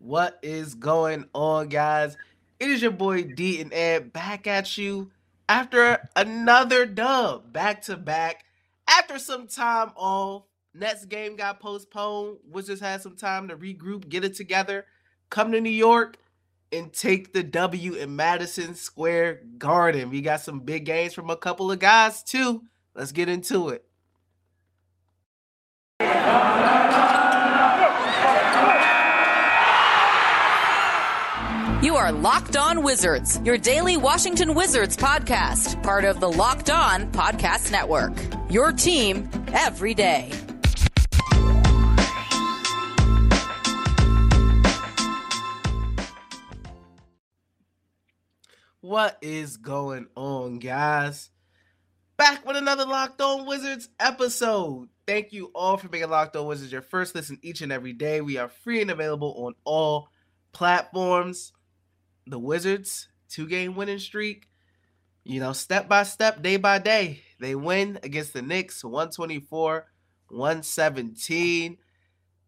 What 0.00 0.38
is 0.42 0.74
going 0.74 1.26
on, 1.34 1.68
guys? 1.68 2.16
It 2.58 2.70
is 2.70 2.80
your 2.80 2.90
boy 2.90 3.22
D 3.22 3.60
and 3.60 3.70
Ed 3.70 4.14
back 4.14 4.46
at 4.46 4.78
you 4.78 5.10
after 5.46 6.08
another 6.16 6.86
dub, 6.86 7.52
back 7.52 7.82
to 7.82 7.98
back. 7.98 8.46
After 8.88 9.18
some 9.18 9.46
time 9.46 9.90
off, 9.96 10.44
Nets 10.72 11.04
game 11.04 11.36
got 11.36 11.60
postponed. 11.60 12.38
We 12.50 12.62
just 12.62 12.82
had 12.82 13.02
some 13.02 13.14
time 13.14 13.48
to 13.48 13.56
regroup, 13.58 14.08
get 14.08 14.24
it 14.24 14.34
together, 14.34 14.86
come 15.28 15.52
to 15.52 15.60
New 15.60 15.68
York, 15.68 16.16
and 16.72 16.90
take 16.90 17.34
the 17.34 17.42
W 17.42 17.92
in 17.92 18.16
Madison 18.16 18.74
Square 18.74 19.42
Garden. 19.58 20.08
We 20.08 20.22
got 20.22 20.40
some 20.40 20.60
big 20.60 20.86
games 20.86 21.12
from 21.12 21.28
a 21.28 21.36
couple 21.36 21.70
of 21.70 21.78
guys 21.78 22.22
too. 22.22 22.62
Let's 22.94 23.12
get 23.12 23.28
into 23.28 23.68
it. 23.68 23.84
Are 32.10 32.12
Locked 32.12 32.56
On 32.56 32.82
Wizards, 32.82 33.40
your 33.44 33.56
daily 33.56 33.96
Washington 33.96 34.54
Wizards 34.54 34.96
podcast, 34.96 35.80
part 35.84 36.04
of 36.04 36.18
the 36.18 36.30
Locked 36.30 36.68
On 36.68 37.10
Podcast 37.12 37.70
Network. 37.70 38.12
Your 38.50 38.72
team 38.72 39.30
every 39.52 39.94
day. 39.94 40.32
What 48.80 49.18
is 49.22 49.56
going 49.56 50.08
on, 50.16 50.58
guys? 50.58 51.30
Back 52.16 52.44
with 52.44 52.56
another 52.56 52.86
Locked 52.86 53.20
On 53.20 53.46
Wizards 53.46 53.88
episode. 54.00 54.88
Thank 55.06 55.32
you 55.32 55.52
all 55.54 55.76
for 55.76 55.88
making 55.88 56.10
Locked 56.10 56.34
On 56.34 56.46
Wizards 56.46 56.72
your 56.72 56.82
first 56.82 57.14
listen 57.14 57.38
each 57.42 57.60
and 57.60 57.70
every 57.70 57.92
day. 57.92 58.20
We 58.20 58.36
are 58.36 58.48
free 58.48 58.80
and 58.80 58.90
available 58.90 59.32
on 59.46 59.54
all 59.64 60.08
platforms 60.52 61.52
the 62.30 62.38
Wizards 62.38 63.08
two 63.28 63.46
game 63.46 63.74
winning 63.76 63.98
streak, 63.98 64.48
you 65.24 65.40
know, 65.40 65.52
step 65.52 65.88
by 65.88 66.02
step, 66.02 66.42
day 66.42 66.56
by 66.56 66.78
day, 66.78 67.20
they 67.38 67.54
win 67.54 67.98
against 68.02 68.32
the 68.32 68.42
Knicks 68.42 68.84
124 68.84 69.86
117. 70.28 71.78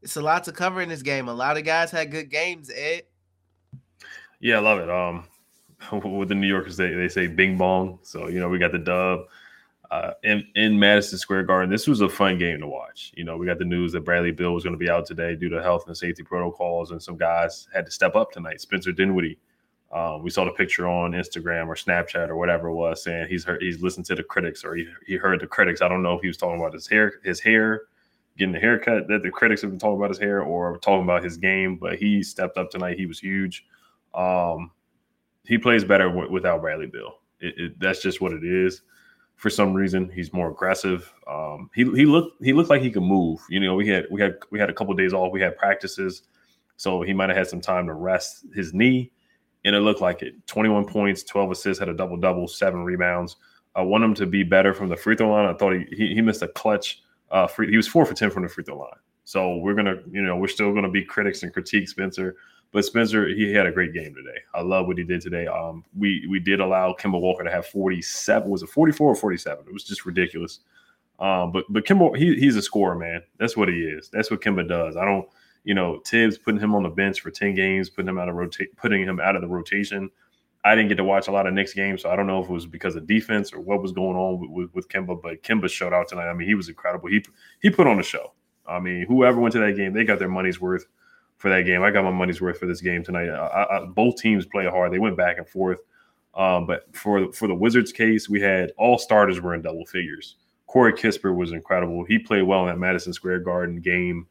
It's 0.02 0.16
a 0.16 0.20
lot 0.20 0.44
to 0.44 0.52
cover 0.52 0.82
in 0.82 0.88
this 0.88 1.02
game. 1.02 1.28
A 1.28 1.34
lot 1.34 1.56
of 1.56 1.64
guys 1.64 1.90
had 1.90 2.10
good 2.10 2.30
games, 2.30 2.70
Ed. 2.74 3.02
Yeah, 4.40 4.56
I 4.56 4.60
love 4.60 4.78
it. 4.80 4.90
Um, 4.90 5.24
with 6.18 6.28
the 6.28 6.34
New 6.34 6.48
Yorkers, 6.48 6.76
they, 6.76 6.92
they 6.92 7.08
say 7.08 7.28
bing 7.28 7.56
bong. 7.56 8.00
So, 8.02 8.28
you 8.28 8.40
know, 8.40 8.48
we 8.48 8.58
got 8.58 8.72
the 8.72 8.78
dub 8.78 9.20
uh, 9.90 10.12
in, 10.24 10.44
in 10.56 10.78
Madison 10.78 11.18
Square 11.18 11.44
Garden. 11.44 11.70
This 11.70 11.86
was 11.86 12.00
a 12.00 12.08
fun 12.08 12.38
game 12.38 12.58
to 12.60 12.66
watch. 12.66 13.12
You 13.14 13.24
know, 13.24 13.36
we 13.36 13.46
got 13.46 13.58
the 13.58 13.64
news 13.64 13.92
that 13.92 14.00
Bradley 14.00 14.32
Beal 14.32 14.54
was 14.54 14.64
going 14.64 14.74
to 14.74 14.78
be 14.78 14.90
out 14.90 15.06
today 15.06 15.36
due 15.36 15.50
to 15.50 15.62
health 15.62 15.86
and 15.86 15.96
safety 15.96 16.24
protocols, 16.24 16.90
and 16.90 17.00
some 17.00 17.16
guys 17.16 17.68
had 17.72 17.84
to 17.86 17.92
step 17.92 18.16
up 18.16 18.32
tonight. 18.32 18.60
Spencer 18.60 18.90
Dinwiddie 18.90 19.38
um, 19.92 20.22
we 20.22 20.30
saw 20.30 20.44
the 20.44 20.52
picture 20.52 20.88
on 20.88 21.12
Instagram 21.12 21.68
or 21.68 21.74
Snapchat 21.74 22.28
or 22.28 22.36
whatever 22.36 22.68
it 22.68 22.74
was 22.74 23.02
saying 23.02 23.26
he's 23.28 23.44
heard 23.44 23.60
he's 23.60 23.82
listened 23.82 24.06
to 24.06 24.14
the 24.14 24.22
critics 24.22 24.64
or 24.64 24.74
he, 24.74 24.86
he 25.06 25.16
heard 25.16 25.40
the 25.40 25.46
critics. 25.46 25.82
I 25.82 25.88
don't 25.88 26.02
know 26.02 26.14
if 26.14 26.22
he 26.22 26.28
was 26.28 26.38
talking 26.38 26.58
about 26.58 26.72
his 26.72 26.88
hair, 26.88 27.20
his 27.22 27.40
hair, 27.40 27.82
getting 28.38 28.52
the 28.52 28.58
haircut 28.58 29.06
that 29.08 29.22
the 29.22 29.30
critics 29.30 29.60
have 29.60 29.70
been 29.70 29.78
talking 29.78 29.98
about 29.98 30.08
his 30.08 30.18
hair 30.18 30.40
or 30.40 30.78
talking 30.78 31.02
about 31.02 31.22
his 31.22 31.36
game, 31.36 31.76
but 31.76 31.96
he 31.96 32.22
stepped 32.22 32.56
up 32.56 32.70
tonight. 32.70 32.98
He 32.98 33.04
was 33.04 33.18
huge. 33.18 33.66
Um, 34.14 34.70
he 35.44 35.58
plays 35.58 35.84
better 35.84 36.08
w- 36.08 36.30
without 36.30 36.62
Bradley 36.62 36.86
Beal. 36.86 37.18
It, 37.40 37.54
it, 37.58 37.80
that's 37.80 38.00
just 38.00 38.22
what 38.22 38.32
it 38.32 38.44
is. 38.44 38.80
For 39.36 39.50
some 39.50 39.74
reason, 39.74 40.08
he's 40.08 40.32
more 40.32 40.50
aggressive. 40.50 41.12
Um, 41.28 41.68
he 41.74 41.82
he 41.82 42.06
looked 42.06 42.42
he 42.42 42.54
looked 42.54 42.70
like 42.70 42.80
he 42.80 42.90
could 42.90 43.02
move. 43.02 43.40
You 43.50 43.60
know, 43.60 43.74
we 43.74 43.88
had 43.88 44.06
we 44.10 44.22
had 44.22 44.36
we 44.50 44.58
had 44.58 44.70
a 44.70 44.74
couple 44.74 44.92
of 44.92 44.98
days 44.98 45.12
off. 45.12 45.32
We 45.32 45.40
had 45.40 45.58
practices, 45.58 46.22
so 46.76 47.02
he 47.02 47.12
might 47.12 47.28
have 47.28 47.36
had 47.36 47.48
some 47.48 47.60
time 47.60 47.86
to 47.88 47.94
rest 47.94 48.46
his 48.54 48.72
knee 48.72 49.10
and 49.64 49.74
it 49.74 49.80
looked 49.80 50.00
like 50.00 50.22
it. 50.22 50.46
21 50.46 50.86
points, 50.86 51.22
12 51.22 51.50
assists, 51.52 51.78
had 51.78 51.88
a 51.88 51.94
double 51.94 52.16
double, 52.16 52.48
seven 52.48 52.84
rebounds. 52.84 53.36
I 53.74 53.82
want 53.82 54.04
him 54.04 54.14
to 54.14 54.26
be 54.26 54.42
better 54.42 54.74
from 54.74 54.88
the 54.88 54.96
free 54.96 55.16
throw 55.16 55.30
line. 55.30 55.46
I 55.46 55.54
thought 55.54 55.72
he 55.72 55.86
he, 55.96 56.14
he 56.14 56.20
missed 56.20 56.42
a 56.42 56.48
clutch 56.48 57.02
uh, 57.30 57.46
free. 57.46 57.70
He 57.70 57.76
was 57.76 57.88
four 57.88 58.04
for 58.04 58.14
10 58.14 58.30
from 58.30 58.42
the 58.42 58.48
free 58.48 58.64
throw 58.64 58.78
line. 58.78 58.90
So 59.24 59.56
we're 59.56 59.74
gonna, 59.74 59.96
you 60.10 60.22
know, 60.22 60.36
we're 60.36 60.48
still 60.48 60.74
gonna 60.74 60.90
be 60.90 61.04
critics 61.04 61.42
and 61.42 61.52
critique 61.52 61.88
Spencer. 61.88 62.36
But 62.72 62.86
Spencer, 62.86 63.28
he 63.28 63.52
had 63.52 63.66
a 63.66 63.72
great 63.72 63.92
game 63.92 64.14
today. 64.14 64.38
I 64.54 64.62
love 64.62 64.86
what 64.86 64.96
he 64.96 65.04
did 65.04 65.20
today. 65.20 65.46
Um, 65.46 65.84
we 65.96 66.26
we 66.28 66.40
did 66.40 66.60
allow 66.60 66.94
Kemba 66.94 67.20
Walker 67.20 67.44
to 67.44 67.50
have 67.50 67.66
47. 67.66 68.48
Was 68.48 68.62
it 68.62 68.70
44 68.70 69.08
or 69.08 69.14
47? 69.14 69.66
It 69.66 69.72
was 69.72 69.84
just 69.84 70.06
ridiculous. 70.06 70.60
Um, 71.18 71.52
but 71.52 71.64
but 71.68 71.84
Kemba, 71.84 72.16
he, 72.16 72.34
he's 72.34 72.56
a 72.56 72.62
scorer, 72.62 72.96
man. 72.96 73.22
That's 73.38 73.56
what 73.56 73.68
he 73.68 73.82
is. 73.82 74.08
That's 74.08 74.30
what 74.30 74.40
Kemba 74.40 74.66
does. 74.66 74.96
I 74.96 75.04
don't 75.04 75.28
you 75.64 75.74
know, 75.74 76.00
Thibs 76.06 76.38
putting 76.38 76.60
him 76.60 76.74
on 76.74 76.82
the 76.82 76.88
bench 76.88 77.20
for 77.20 77.30
10 77.30 77.54
games, 77.54 77.88
putting 77.88 78.08
him 78.08 78.18
out 78.18 78.28
of 78.28 78.34
rotate, 78.34 78.76
putting 78.76 79.02
him 79.02 79.20
out 79.20 79.36
of 79.36 79.42
the 79.42 79.48
rotation. 79.48 80.10
I 80.64 80.74
didn't 80.74 80.88
get 80.88 80.96
to 80.96 81.04
watch 81.04 81.28
a 81.28 81.32
lot 81.32 81.46
of 81.46 81.54
Knicks 81.54 81.74
games, 81.74 82.02
so 82.02 82.10
I 82.10 82.16
don't 82.16 82.26
know 82.26 82.42
if 82.42 82.48
it 82.48 82.52
was 82.52 82.66
because 82.66 82.94
of 82.94 83.06
defense 83.06 83.52
or 83.52 83.60
what 83.60 83.82
was 83.82 83.92
going 83.92 84.16
on 84.16 84.40
with, 84.40 84.50
with, 84.50 84.74
with 84.74 84.88
Kemba, 84.88 85.20
but 85.20 85.42
Kemba 85.42 85.68
showed 85.68 85.92
out 85.92 86.08
tonight. 86.08 86.28
I 86.28 86.34
mean, 86.34 86.46
he 86.46 86.54
was 86.54 86.68
incredible. 86.68 87.08
He 87.08 87.24
he 87.60 87.70
put 87.70 87.88
on 87.88 87.98
a 87.98 88.02
show. 88.02 88.32
I 88.66 88.78
mean, 88.78 89.04
whoever 89.06 89.40
went 89.40 89.52
to 89.54 89.58
that 89.60 89.76
game, 89.76 89.92
they 89.92 90.04
got 90.04 90.20
their 90.20 90.28
money's 90.28 90.60
worth 90.60 90.86
for 91.38 91.50
that 91.50 91.62
game. 91.62 91.82
I 91.82 91.90
got 91.90 92.04
my 92.04 92.12
money's 92.12 92.40
worth 92.40 92.58
for 92.58 92.66
this 92.66 92.80
game 92.80 93.02
tonight. 93.02 93.28
I, 93.28 93.78
I, 93.78 93.84
both 93.86 94.16
teams 94.16 94.46
play 94.46 94.66
hard. 94.66 94.92
They 94.92 95.00
went 95.00 95.16
back 95.16 95.38
and 95.38 95.48
forth. 95.48 95.78
Um, 96.34 96.66
but 96.66 96.84
for 96.94 97.32
for 97.32 97.48
the 97.48 97.54
Wizards 97.54 97.92
case, 97.92 98.28
we 98.28 98.40
had 98.40 98.70
all 98.78 98.98
starters 98.98 99.40
were 99.40 99.54
in 99.54 99.62
double 99.62 99.84
figures. 99.84 100.36
Corey 100.68 100.92
Kispert 100.92 101.36
was 101.36 101.52
incredible. 101.52 102.04
He 102.04 102.18
played 102.18 102.42
well 102.42 102.62
in 102.62 102.68
that 102.68 102.78
Madison 102.78 103.12
Square 103.12 103.40
Garden 103.40 103.80
game 103.80 104.26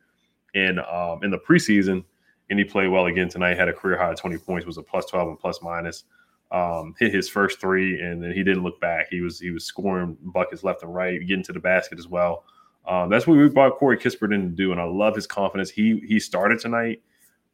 in 0.54 0.80
um, 0.80 1.24
in 1.24 1.32
the 1.32 1.38
preseason, 1.38 2.04
and 2.50 2.60
he 2.60 2.66
played 2.66 2.90
well 2.90 3.06
again 3.06 3.30
tonight. 3.30 3.58
Had 3.58 3.70
a 3.70 3.74
career 3.74 3.98
high 3.98 4.12
of 4.12 4.20
20 4.20 4.38
points, 4.38 4.66
was 4.66 4.78
a 4.78 4.84
plus 4.84 5.06
12 5.06 5.30
and 5.30 5.40
plus 5.40 5.62
minus. 5.62 6.04
Um, 6.52 6.96
hit 7.00 7.14
his 7.14 7.30
first 7.30 7.62
three, 7.62 8.02
and 8.02 8.22
then 8.22 8.34
he 8.34 8.44
didn't 8.44 8.64
look 8.64 8.80
back. 8.82 9.08
He 9.10 9.22
was 9.22 9.40
he 9.40 9.52
was 9.52 9.64
scoring 9.64 10.18
buckets 10.22 10.64
left 10.64 10.84
and 10.84 10.94
right, 10.94 11.20
getting 11.26 11.44
to 11.46 11.54
the 11.54 11.60
basket 11.60 11.98
as 11.98 12.08
well. 12.08 12.44
Um, 12.86 13.10
that's 13.10 13.28
what 13.28 13.38
we 13.38 13.48
brought 13.48 13.78
Corey 13.78 13.98
Kispert 13.98 14.34
in 14.34 14.42
to 14.42 14.48
do, 14.50 14.72
and 14.72 14.82
I 14.82 14.84
love 14.84 15.16
his 15.16 15.28
confidence. 15.28 15.70
He 15.70 16.00
he 16.06 16.20
started 16.20 16.60
tonight, 16.60 17.02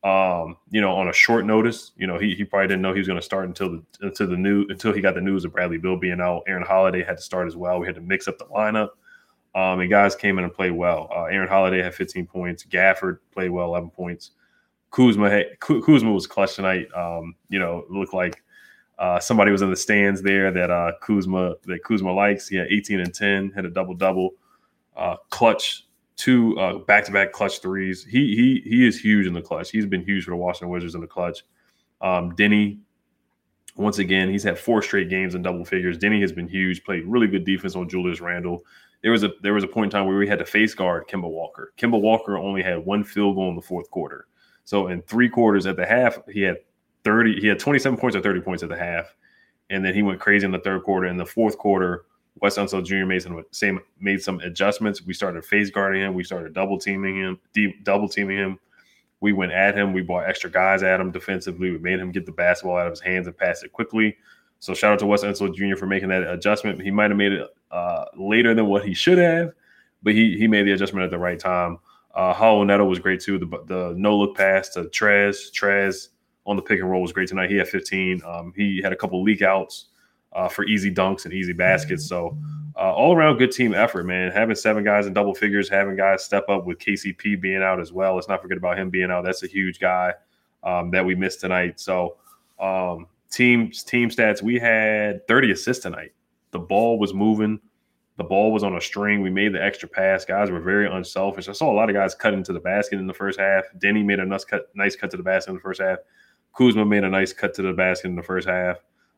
um, 0.03 0.57
you 0.69 0.81
know, 0.81 0.95
on 0.95 1.09
a 1.09 1.13
short 1.13 1.45
notice. 1.45 1.91
You 1.97 2.07
know, 2.07 2.17
he, 2.17 2.33
he 2.33 2.43
probably 2.43 2.67
didn't 2.67 2.81
know 2.81 2.93
he 2.93 2.99
was 2.99 3.07
going 3.07 3.19
to 3.19 3.25
start 3.25 3.45
until 3.45 3.69
the 3.69 3.83
until 4.01 4.27
the 4.27 4.37
new 4.37 4.65
until 4.69 4.93
he 4.93 5.01
got 5.01 5.15
the 5.15 5.21
news 5.21 5.45
of 5.45 5.53
Bradley 5.53 5.77
Beal 5.77 5.97
being 5.97 6.21
out. 6.21 6.43
Aaron 6.47 6.63
Holiday 6.63 7.03
had 7.03 7.17
to 7.17 7.23
start 7.23 7.45
as 7.47 7.55
well. 7.55 7.79
We 7.79 7.87
had 7.87 7.95
to 7.95 8.01
mix 8.01 8.27
up 8.27 8.37
the 8.37 8.45
lineup. 8.45 8.89
Um, 9.57 9.79
and 9.79 9.89
guys 9.89 10.15
came 10.15 10.37
in 10.37 10.43
and 10.43 10.53
played 10.53 10.73
well. 10.73 11.09
Uh, 11.11 11.23
Aaron 11.23 11.47
Holiday 11.47 11.81
had 11.81 11.95
15 11.95 12.27
points. 12.27 12.63
Gafford 12.63 13.17
played 13.31 13.49
well, 13.49 13.65
11 13.65 13.89
points. 13.89 14.31
Kuzma 14.91 15.31
had, 15.31 15.59
Kuzma 15.59 16.11
was 16.11 16.27
clutch 16.27 16.55
tonight. 16.55 16.87
Um, 16.95 17.33
you 17.49 17.57
know, 17.57 17.83
looked 17.89 18.13
like 18.13 18.43
uh, 18.99 19.19
somebody 19.19 19.49
was 19.49 19.63
in 19.63 19.71
the 19.71 19.75
stands 19.75 20.21
there 20.21 20.51
that 20.51 20.69
uh, 20.69 20.91
Kuzma 21.01 21.55
that 21.63 21.83
Kuzma 21.83 22.13
likes. 22.13 22.47
He 22.47 22.55
had 22.55 22.67
18 22.67 22.99
and 22.99 23.11
10, 23.11 23.51
had 23.55 23.65
a 23.65 23.69
double 23.71 23.95
double, 23.95 24.35
uh, 24.95 25.15
clutch 25.31 25.85
two 26.17 26.83
back 26.87 27.05
to 27.05 27.11
back 27.11 27.31
clutch 27.31 27.59
threes. 27.59 28.03
He 28.03 28.35
he 28.35 28.69
he 28.69 28.87
is 28.87 28.99
huge 28.99 29.25
in 29.25 29.33
the 29.33 29.41
clutch. 29.41 29.71
He's 29.71 29.85
been 29.87 30.03
huge 30.03 30.25
for 30.25 30.31
the 30.31 30.37
Washington 30.37 30.69
Wizards 30.69 30.93
in 30.93 31.01
the 31.01 31.07
clutch. 31.07 31.43
Um, 32.01 32.35
Deni, 32.35 32.77
once 33.75 33.97
again, 33.97 34.29
he's 34.29 34.43
had 34.43 34.57
four 34.59 34.83
straight 34.83 35.09
games 35.09 35.33
in 35.33 35.41
double 35.41 35.65
figures. 35.65 35.97
Deni 35.97 36.21
has 36.21 36.31
been 36.31 36.47
huge. 36.47 36.83
Played 36.83 37.05
really 37.05 37.27
good 37.27 37.43
defense 37.43 37.75
on 37.75 37.89
Julius 37.89 38.21
Randle. 38.21 38.63
There 39.03 39.11
was 39.11 39.23
a 39.23 39.31
there 39.41 39.53
was 39.53 39.63
a 39.63 39.67
point 39.67 39.85
in 39.85 39.89
time 39.91 40.07
where 40.07 40.17
we 40.17 40.27
had 40.27 40.39
to 40.39 40.45
face 40.45 40.73
guard 40.73 41.07
Kemba 41.07 41.29
Walker. 41.29 41.73
Kemba 41.77 41.99
Walker 41.99 42.37
only 42.37 42.63
had 42.63 42.85
one 42.85 43.03
field 43.03 43.35
goal 43.35 43.49
in 43.49 43.55
the 43.55 43.61
fourth 43.61 43.89
quarter. 43.91 44.27
So 44.63 44.87
in 44.87 45.01
three 45.03 45.29
quarters 45.29 45.65
at 45.65 45.77
the 45.77 45.85
half, 45.85 46.17
he 46.29 46.41
had 46.41 46.57
30, 47.05 47.39
he 47.39 47.47
had 47.47 47.57
27 47.57 47.97
points 47.97 48.17
or 48.17 48.21
30 48.21 48.41
points 48.41 48.63
at 48.63 48.69
the 48.69 48.77
half. 48.77 49.15
And 49.69 49.83
then 49.85 49.93
he 49.93 50.03
went 50.03 50.19
crazy 50.19 50.45
in 50.45 50.51
the 50.51 50.59
third 50.59 50.83
quarter. 50.83 51.07
In 51.07 51.15
the 51.15 51.25
fourth 51.25 51.57
quarter, 51.57 52.03
Wes 52.41 52.57
Unseld 52.57 52.85
Jr. 52.85 53.05
made 53.05 53.21
some 53.21 53.43
same 53.51 53.79
made 53.99 54.21
some 54.21 54.39
adjustments. 54.41 55.05
We 55.05 55.13
started 55.13 55.45
face 55.45 55.69
guarding 55.69 56.01
him. 56.01 56.13
We 56.13 56.23
started 56.23 56.53
double 56.53 56.77
teaming 56.77 57.17
him, 57.17 57.39
double 57.83 58.09
teaming 58.09 58.37
him. 58.37 58.59
We 59.19 59.33
went 59.33 59.51
at 59.51 59.75
him. 59.75 59.93
We 59.93 60.01
brought 60.01 60.29
extra 60.29 60.49
guys 60.49 60.83
at 60.83 60.99
him 60.99 61.11
defensively. 61.11 61.71
We 61.71 61.79
made 61.79 61.99
him 61.99 62.11
get 62.11 62.25
the 62.25 62.31
basketball 62.31 62.77
out 62.77 62.87
of 62.87 62.91
his 62.91 63.01
hands 63.01 63.27
and 63.27 63.37
pass 63.37 63.63
it 63.63 63.71
quickly. 63.71 64.17
So 64.59 64.73
shout 64.73 64.93
out 64.93 64.99
to 64.99 65.05
Wes 65.05 65.23
Unseld 65.23 65.55
Jr. 65.55 65.77
for 65.77 65.85
making 65.85 66.09
that 66.09 66.23
adjustment. 66.23 66.81
He 66.81 66.91
might 66.91 67.11
have 67.11 67.17
made 67.17 67.33
it 67.33 67.47
uh, 67.71 68.05
later 68.15 68.53
than 68.53 68.67
what 68.67 68.85
he 68.85 68.93
should 68.93 69.17
have, 69.17 69.51
but 70.03 70.13
he 70.13 70.37
he 70.37 70.47
made 70.47 70.65
the 70.65 70.71
adjustment 70.71 71.03
at 71.03 71.11
the 71.11 71.17
right 71.17 71.39
time. 71.39 71.79
Uh, 72.15 72.33
Raul 72.33 72.65
Neto 72.65 72.85
was 72.85 72.99
great 72.99 73.21
too. 73.21 73.37
The, 73.37 73.45
the 73.65 73.93
no 73.95 74.17
look 74.17 74.35
pass 74.35 74.69
to 74.69 74.83
Trez. 74.85 75.51
Trez 75.51 76.09
on 76.47 76.55
the 76.55 76.61
pick 76.61 76.79
and 76.79 76.89
roll 76.89 77.01
was 77.01 77.11
great 77.11 77.27
tonight. 77.27 77.51
He 77.51 77.57
had 77.57 77.67
15. 77.67 78.21
Um, 78.25 78.53
he 78.55 78.81
had 78.81 78.93
a 78.93 78.95
couple 78.95 79.21
leak 79.21 79.41
outs 79.41 79.87
uh, 80.33 80.47
for 80.47 80.65
easy 80.65 80.91
dunks 80.91 81.25
and 81.25 81.33
easy 81.33 81.53
baskets. 81.53 82.07
So 82.07 82.37
uh, 82.75 82.93
all 82.93 83.15
around 83.15 83.37
good 83.37 83.51
team 83.51 83.73
effort, 83.73 84.05
man. 84.05 84.31
Having 84.31 84.55
seven 84.55 84.83
guys 84.83 85.07
in 85.07 85.13
double 85.13 85.35
figures, 85.35 85.67
having 85.67 85.95
guys 85.95 86.23
step 86.23 86.47
up 86.47 86.65
with 86.65 86.79
KCP 86.79 87.39
being 87.41 87.61
out 87.61 87.79
as 87.79 87.91
well. 87.91 88.15
Let's 88.15 88.29
not 88.29 88.41
forget 88.41 88.57
about 88.57 88.79
him 88.79 88.89
being 88.89 89.11
out. 89.11 89.23
That's 89.23 89.43
a 89.43 89.47
huge 89.47 89.79
guy 89.79 90.13
um, 90.63 90.89
that 90.91 91.05
we 91.05 91.15
missed 91.15 91.41
tonight. 91.41 91.79
So 91.79 92.17
um, 92.59 93.07
team 93.29 93.71
team 93.71 94.09
stats, 94.09 94.41
we 94.41 94.59
had 94.59 95.27
30 95.27 95.51
assists 95.51 95.83
tonight. 95.83 96.13
The 96.51 96.59
ball 96.59 96.99
was 96.99 97.13
moving. 97.13 97.59
The 98.17 98.23
ball 98.23 98.51
was 98.51 98.63
on 98.63 98.75
a 98.75 98.81
string. 98.81 99.21
We 99.21 99.29
made 99.29 99.53
the 99.53 99.63
extra 99.63 99.87
pass. 99.87 100.25
Guys 100.25 100.49
were 100.49 100.59
very 100.59 100.89
unselfish. 100.89 101.47
I 101.47 101.51
saw 101.51 101.71
a 101.71 101.75
lot 101.75 101.89
of 101.89 101.95
guys 101.95 102.15
cut 102.15 102.33
into 102.33 102.51
the 102.51 102.59
basket 102.59 102.99
in 102.99 103.05
the 103.05 103.13
first 103.13 103.39
half. 103.39 103.65
Deni 103.77 104.03
made 104.03 104.19
a 104.19 104.25
nice 104.25 104.43
cut, 104.43 104.69
nice 104.73 104.95
cut 104.95 105.11
to 105.11 105.17
the 105.17 105.23
basket 105.23 105.51
in 105.51 105.55
the 105.55 105.61
first 105.61 105.79
half. 105.79 105.99
Kuzma 106.57 106.83
made 106.83 107.03
a 107.03 107.09
nice 107.09 107.31
cut 107.31 107.53
to 107.55 107.61
the 107.61 107.73
basket 107.73 108.07
in 108.07 108.15
the 108.15 108.23
first 108.23 108.47
half. 108.47 108.77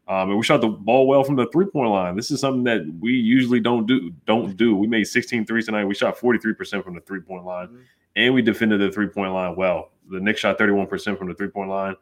Um, 0.10 0.30
and 0.30 0.38
we 0.38 0.44
shot 0.44 0.60
the 0.60 0.68
ball 0.68 1.08
well 1.08 1.24
from 1.24 1.36
the 1.36 1.46
three 1.54 1.68
point 1.68 1.92
line. 1.92 2.16
This 2.16 2.32
is 2.32 2.42
something 2.42 2.64
that 2.64 2.82
we 3.00 3.14
usually 3.14 3.60
don't 3.60 3.86
do. 3.86 4.12
Don't 4.26 4.58
do. 4.58 4.76
We 4.76 4.88
made 4.88 5.06
16 5.06 5.46
threes 5.46 5.68
tonight. 5.68 5.86
We 5.86 5.94
shot 5.94 6.18
43% 6.18 6.84
from 6.84 6.96
the 6.96 7.02
three 7.02 7.22
point 7.22 7.46
line, 7.46 7.68
mm-hmm. 7.68 7.82
and 8.16 8.34
we 8.34 8.42
defended 8.42 8.82
the 8.82 8.92
three 8.92 9.08
point 9.08 9.32
line 9.34 9.56
well. 9.56 9.92
The 10.10 10.20
Knicks 10.20 10.40
shot 10.40 10.58
31% 10.58 11.18
from 11.18 11.28
the 11.28 11.36
three 11.36 11.50
point 11.50 11.70
line. 11.70 11.96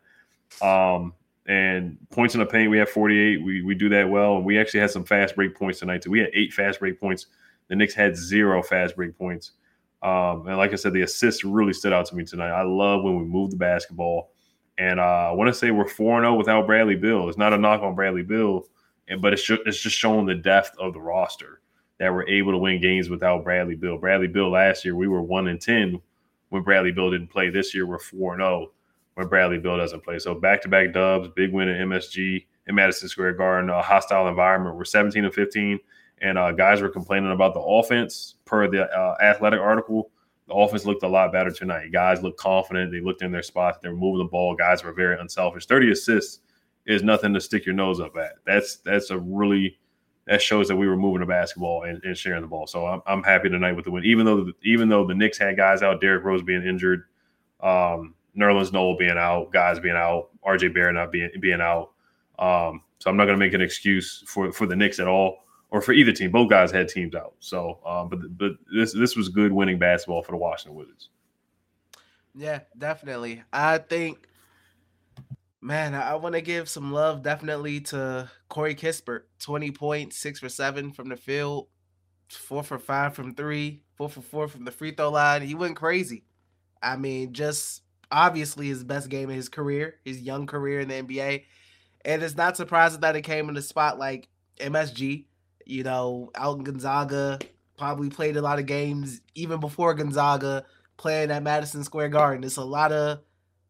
Um, 0.61 1.13
and 1.47 1.97
points 2.09 2.35
in 2.35 2.39
the 2.39 2.45
paint, 2.45 2.69
we 2.69 2.77
have 2.77 2.89
48. 2.89 3.41
We 3.41 3.61
we 3.61 3.73
do 3.73 3.89
that 3.89 4.09
well, 4.09 4.35
and 4.35 4.45
we 4.45 4.59
actually 4.59 4.81
had 4.81 4.91
some 4.91 5.05
fast 5.05 5.35
break 5.35 5.55
points 5.55 5.79
tonight 5.79 6.01
too. 6.01 6.11
We 6.11 6.19
had 6.19 6.29
eight 6.33 6.53
fast 6.53 6.79
break 6.79 6.99
points. 6.99 7.27
The 7.69 7.75
Knicks 7.75 7.93
had 7.93 8.15
zero 8.15 8.61
fast 8.61 8.95
break 8.95 9.17
points. 9.17 9.51
Um, 10.03 10.47
and 10.47 10.57
like 10.57 10.73
I 10.73 10.75
said, 10.75 10.93
the 10.93 11.01
assists 11.01 11.43
really 11.43 11.73
stood 11.73 11.93
out 11.93 12.05
to 12.07 12.15
me 12.15 12.23
tonight. 12.23 12.51
I 12.51 12.63
love 12.63 13.03
when 13.03 13.17
we 13.17 13.23
move 13.23 13.51
the 13.51 13.57
basketball, 13.57 14.31
and 14.77 14.99
uh, 14.99 15.29
I 15.29 15.31
want 15.31 15.47
to 15.47 15.53
say 15.53 15.71
we're 15.71 15.87
four 15.87 16.19
zero 16.19 16.33
oh 16.33 16.35
without 16.35 16.67
Bradley 16.67 16.95
Beal. 16.95 17.29
It's 17.29 17.37
not 17.37 17.53
a 17.53 17.57
knock 17.57 17.81
on 17.81 17.95
Bradley 17.95 18.23
Beal, 18.23 18.65
but 19.21 19.33
it's 19.33 19.49
it's 19.49 19.81
just 19.81 19.97
showing 19.97 20.25
the 20.25 20.35
depth 20.35 20.77
of 20.79 20.93
the 20.93 21.01
roster 21.01 21.61
that 21.99 22.13
we're 22.13 22.27
able 22.27 22.51
to 22.51 22.57
win 22.57 22.81
games 22.81 23.09
without 23.09 23.43
Bradley 23.43 23.75
Beal. 23.75 23.97
Bradley 23.97 24.27
Beal 24.27 24.51
last 24.51 24.83
year 24.83 24.95
we 24.95 25.07
were 25.07 25.21
one 25.21 25.47
and 25.47 25.61
ten 25.61 25.99
when 26.49 26.61
Bradley 26.63 26.91
Beal 26.91 27.09
didn't 27.09 27.29
play. 27.29 27.49
This 27.49 27.73
year 27.73 27.87
we're 27.87 27.99
four 27.99 28.33
and 28.33 28.41
zero 28.41 28.67
oh 28.67 28.71
when 29.17 29.27
Bradley 29.27 29.57
Beal 29.57 29.77
doesn't 29.77 30.03
play. 30.03 30.19
So 30.19 30.35
back 30.35 30.61
to 30.61 30.67
back 30.69 30.93
dubs, 30.93 31.27
big 31.35 31.51
win 31.51 31.67
at 31.67 31.81
MSG 31.87 32.45
in 32.67 32.75
Madison 32.75 33.09
Square 33.09 33.33
Garden, 33.33 33.71
a 33.71 33.81
hostile 33.81 34.27
environment. 34.27 34.75
We're 34.75 34.85
17 34.85 35.25
and 35.25 35.33
15, 35.33 35.79
and 36.21 36.37
uh, 36.37 36.51
guys 36.51 36.81
were 36.81 36.89
complaining 36.89 37.31
about 37.31 37.55
the 37.55 37.59
offense 37.59 38.35
per 38.45 38.69
the 38.69 38.83
uh, 38.83 39.15
athletic 39.19 39.59
article. 39.59 40.11
The 40.47 40.53
offense 40.53 40.85
looked 40.85 41.01
a 41.01 41.07
lot 41.07 41.31
better 41.31 41.49
tonight. 41.49 41.91
Guys 41.91 42.21
looked 42.21 42.39
confident. 42.39 42.91
They 42.91 43.01
looked 43.01 43.23
in 43.23 43.31
their 43.31 43.41
spots. 43.41 43.79
They 43.81 43.89
were 43.89 43.95
moving 43.95 44.19
the 44.19 44.29
ball. 44.29 44.55
Guys 44.55 44.83
were 44.83 44.93
very 44.93 45.19
unselfish. 45.19 45.65
30 45.65 45.93
assists 45.93 46.41
is 46.85 47.01
nothing 47.01 47.33
to 47.33 47.41
stick 47.41 47.65
your 47.65 47.73
nose 47.73 47.99
up 47.99 48.15
at. 48.17 48.33
That's 48.45 48.75
that's 48.77 49.09
a 49.09 49.17
really 49.17 49.79
that 50.27 50.43
shows 50.43 50.67
that 50.67 50.75
we 50.75 50.87
were 50.87 50.95
moving 50.95 51.21
the 51.21 51.25
basketball 51.25 51.85
and, 51.85 52.03
and 52.03 52.15
sharing 52.15 52.41
the 52.41 52.47
ball. 52.47 52.67
So 52.67 52.85
I'm, 52.85 53.01
I'm 53.07 53.23
happy 53.23 53.49
tonight 53.49 53.71
with 53.71 53.85
the 53.85 53.91
win. 53.91 54.05
Even 54.05 54.27
though 54.27 54.51
even 54.61 54.89
though 54.89 55.07
the 55.07 55.15
Knicks 55.15 55.39
had 55.39 55.57
guys 55.57 55.81
out, 55.81 56.01
Derrick 56.01 56.23
Rose 56.23 56.43
being 56.43 56.63
injured, 56.63 57.05
um, 57.61 58.13
Nerlens 58.37 58.71
Noel 58.71 58.97
being 58.97 59.17
out, 59.17 59.51
guys 59.51 59.79
being 59.79 59.95
out, 59.95 60.29
RJ 60.45 60.73
Barrett 60.73 60.95
not 60.95 61.11
being 61.11 61.29
being 61.39 61.61
out. 61.61 61.91
Um, 62.39 62.83
so 62.99 63.09
I'm 63.09 63.17
not 63.17 63.25
going 63.25 63.37
to 63.37 63.45
make 63.45 63.53
an 63.53 63.61
excuse 63.61 64.23
for 64.27 64.51
for 64.51 64.65
the 64.65 64.75
Knicks 64.75 64.99
at 64.99 65.07
all, 65.07 65.39
or 65.71 65.81
for 65.81 65.93
either 65.93 66.11
team. 66.11 66.31
Both 66.31 66.49
guys 66.49 66.71
had 66.71 66.87
teams 66.87 67.15
out. 67.15 67.33
So, 67.39 67.79
um, 67.85 68.09
but 68.09 68.37
but 68.37 68.51
this 68.73 68.93
this 68.93 69.15
was 69.15 69.29
good 69.29 69.51
winning 69.51 69.79
basketball 69.79 70.23
for 70.23 70.31
the 70.31 70.37
Washington 70.37 70.77
Wizards. 70.77 71.09
Yeah, 72.35 72.59
definitely. 72.77 73.43
I 73.51 73.79
think, 73.79 74.27
man, 75.59 75.95
I 75.95 76.15
want 76.15 76.35
to 76.35 76.41
give 76.41 76.69
some 76.69 76.93
love 76.93 77.23
definitely 77.23 77.81
to 77.81 78.29
Corey 78.47 78.75
Kispert. 78.75 79.21
20 79.39 79.71
points, 79.71 80.17
six 80.17 80.39
for 80.39 80.49
seven 80.49 80.91
from 80.91 81.09
the 81.09 81.15
field, 81.15 81.67
four 82.29 82.61
for 82.61 82.77
five 82.77 83.15
from 83.15 83.33
three, 83.33 83.81
four 83.95 84.07
for 84.07 84.21
four 84.21 84.47
from 84.47 84.65
the 84.65 84.71
free 84.71 84.91
throw 84.91 85.09
line. 85.09 85.41
He 85.41 85.55
went 85.55 85.75
crazy. 85.75 86.25
I 86.83 86.95
mean, 86.95 87.33
just 87.33 87.81
obviously 88.11 88.67
his 88.67 88.83
best 88.83 89.09
game 89.09 89.29
in 89.29 89.35
his 89.35 89.49
career, 89.49 89.95
his 90.05 90.21
young 90.21 90.47
career 90.47 90.79
in 90.79 90.87
the 90.87 90.95
NBA. 90.95 91.43
And 92.05 92.23
it's 92.23 92.37
not 92.37 92.57
surprising 92.57 93.01
that 93.01 93.15
it 93.15 93.23
came 93.23 93.49
in 93.49 93.57
a 93.57 93.61
spot 93.61 93.99
like 93.99 94.29
MSG. 94.59 95.25
You 95.65 95.83
know, 95.83 96.31
Alton 96.37 96.63
Gonzaga 96.63 97.39
probably 97.77 98.09
played 98.09 98.37
a 98.37 98.41
lot 98.41 98.59
of 98.59 98.65
games 98.65 99.21
even 99.35 99.59
before 99.59 99.93
Gonzaga 99.93 100.65
playing 100.97 101.31
at 101.31 101.43
Madison 101.43 101.83
Square 101.83 102.09
Garden. 102.09 102.41
There's 102.41 102.57
a 102.57 102.63
lot 102.63 102.91
of 102.91 103.19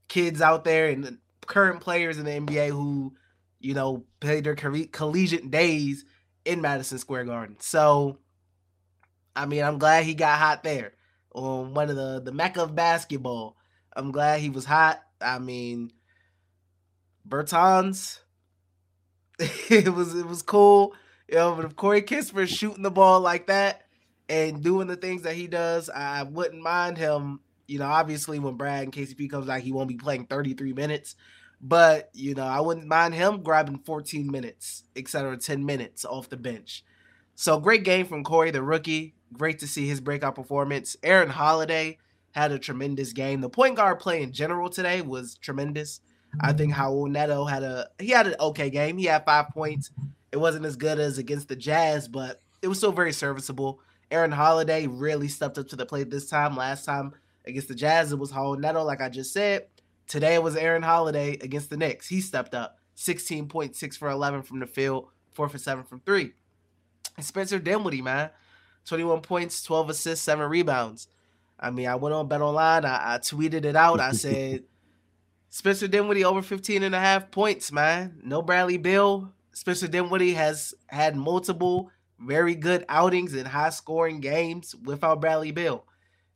kids 0.08 0.42
out 0.42 0.64
there 0.64 0.88
and 0.88 1.18
current 1.46 1.82
players 1.82 2.18
in 2.18 2.26
the 2.26 2.32
NBA 2.32 2.70
who, 2.70 3.14
you 3.60 3.74
know, 3.74 4.06
played 4.20 4.44
their 4.44 4.56
collegiate 4.56 5.52
days 5.52 6.06
in 6.46 6.62
Madison 6.62 6.98
Square 6.98 7.26
Garden. 7.26 7.58
So, 7.60 8.20
I 9.36 9.46
mean, 9.46 9.64
I'm 9.64 9.80
glad 9.80 10.06
he 10.06 10.14
got 10.14 10.40
hot 10.40 10.64
there 10.64 10.94
on 11.34 11.74
one 11.74 11.90
of 11.90 11.96
the 11.96 12.22
the 12.22 12.32
mecca 12.32 12.64
of 12.64 12.76
basketball. 12.76 13.57
I'm 13.98 14.12
glad 14.12 14.40
he 14.40 14.50
was 14.50 14.64
hot. 14.64 15.02
I 15.20 15.40
mean, 15.40 15.92
Bertans, 17.28 18.20
it 19.40 19.94
was 19.94 20.16
it 20.16 20.26
was 20.26 20.44
cool. 20.44 20.94
You 21.28 21.36
know, 21.36 21.56
but 21.56 21.66
if 21.66 21.76
Corey 21.76 22.04
Kispert 22.04 22.48
shooting 22.48 22.84
the 22.84 22.92
ball 22.92 23.20
like 23.20 23.48
that 23.48 23.82
and 24.30 24.64
doing 24.64 24.88
the 24.88 24.96
things 24.96 25.24
that 25.24 25.36
he 25.36 25.48
does, 25.48 25.90
I 25.90 26.24
wouldn't 26.24 26.62
mind 26.62 26.98
him. 26.98 27.42
You 27.68 27.80
know, 27.80 27.88
obviously 27.88 28.40
when 28.40 28.56
Brad 28.56 28.84
and 28.84 28.94
KCP 28.94 29.30
comes 29.30 29.48
back, 29.48 29.64
he 29.64 29.74
won't 29.74 29.90
be 29.90 29.98
playing 29.98 30.28
33 30.28 30.74
minutes. 30.74 31.16
But 31.60 32.12
you 32.14 32.36
know, 32.36 32.46
I 32.46 32.62
wouldn't 32.62 32.88
mind 32.88 33.16
him 33.16 33.42
grabbing 33.42 33.80
14 33.80 34.32
minutes, 34.32 34.84
etc., 34.96 35.38
10 35.38 35.66
minutes 35.66 36.06
off 36.06 36.30
the 36.30 36.38
bench. 36.38 36.86
So 37.36 37.60
great 37.60 37.84
game 37.84 38.06
from 38.06 38.24
Corey, 38.24 38.52
the 38.52 38.62
rookie. 38.62 39.16
Great 39.34 39.60
to 39.60 39.68
see 39.68 39.88
his 39.88 40.00
breakout 40.00 40.36
performance. 40.36 40.96
Aaron 41.04 41.30
Holiday 41.30 41.98
had 42.38 42.52
a 42.52 42.60
tremendous 42.60 43.14
game. 43.14 43.42
The 43.42 43.50
point 43.50 43.76
guard 43.76 44.00
play 44.00 44.22
in 44.22 44.32
general 44.32 44.70
today 44.70 45.02
was 45.02 45.36
tremendous. 45.36 46.02
I 46.40 46.54
think 46.54 46.74
Raul 46.74 47.10
Neto 47.10 47.46
had 47.46 47.64
a 47.64 47.88
he 48.00 48.10
had 48.10 48.28
an 48.28 48.36
okay 48.40 48.70
game. 48.70 48.98
He 48.98 49.06
had 49.06 49.26
five 49.26 49.50
points. 49.50 49.92
It 50.32 50.38
wasn't 50.38 50.66
as 50.66 50.76
good 50.76 51.00
as 51.00 51.18
against 51.18 51.48
the 51.48 51.56
Jazz, 51.56 52.08
but 52.08 52.42
it 52.62 52.68
was 52.68 52.78
still 52.78 52.92
very 52.92 53.14
serviceable. 53.14 53.80
Aaron 54.12 54.32
Holiday 54.32 54.88
really 54.88 55.28
stepped 55.28 55.58
up 55.58 55.68
to 55.70 55.76
the 55.76 55.86
plate 55.86 56.12
this 56.12 56.30
time. 56.30 56.56
Last 56.56 56.86
time 56.86 57.14
against 57.46 57.70
the 57.70 57.76
Jazz, 57.76 58.12
it 58.12 58.20
was 58.20 58.32
Raul 58.32 58.60
Neto, 58.60 58.84
like 58.84 59.02
I 59.02 59.10
just 59.10 59.34
said. 59.34 59.68
Today 60.08 60.36
it 60.36 60.44
was 60.44 60.56
Aaron 60.56 60.84
Holiday 60.84 61.34
against 61.42 61.70
the 61.70 61.78
Knicks. 61.78 62.08
He 62.08 62.22
stepped 62.22 62.54
up 62.54 62.78
16.6 62.98 63.98
for 63.98 64.10
11 64.10 64.44
from 64.44 64.60
the 64.60 64.68
field, 64.68 65.08
4 65.34 65.50
for 65.50 65.58
7 65.58 65.84
from 65.84 66.02
3. 66.02 66.34
And 67.18 67.26
Spencer 67.26 67.60
Dinwiddie, 67.60 68.02
man, 68.02 68.30
21 68.86 69.22
points, 69.22 69.64
12 69.64 69.90
assists, 69.90 70.24
7 70.24 70.48
rebounds. 70.50 71.08
I 71.60 71.72
mean, 71.72 71.88
I 71.88 71.96
went 71.96 72.14
on 72.14 72.28
Bet 72.28 72.42
Online. 72.42 72.86
I, 72.86 73.16
I 73.16 73.18
tweeted 73.18 73.66
it 73.66 73.76
out. 73.76 74.00
I 74.00 74.12
said, 74.14 74.64
Spencer 75.50 75.88
Dinwiddie 75.88 76.26
over 76.26 76.42
15 76.42 76.84
and 76.84 76.94
a 76.94 77.00
half 77.00 77.32
points, 77.32 77.72
man. 77.72 78.20
No 78.24 78.42
Bradley 78.42 78.78
Beal. 78.78 79.32
Spencer 79.54 79.88
Dinwiddie 79.88 80.34
has 80.34 80.74
had 80.88 81.16
multiple 81.16 81.90
very 82.20 82.56
good 82.56 82.86
outings 82.90 83.34
in 83.34 83.46
high 83.46 83.70
scoring 83.70 84.20
games 84.20 84.76
without 84.84 85.22
Bradley 85.22 85.52
Beal. 85.52 85.86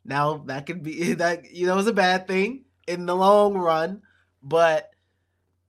Now 0.03 0.37
that 0.47 0.65
could 0.65 0.83
be 0.83 1.13
that 1.13 1.51
you 1.51 1.67
know 1.67 1.77
is 1.77 1.87
a 1.87 1.93
bad 1.93 2.27
thing 2.27 2.65
in 2.87 3.05
the 3.05 3.15
long 3.15 3.53
run, 3.53 4.01
but 4.41 4.89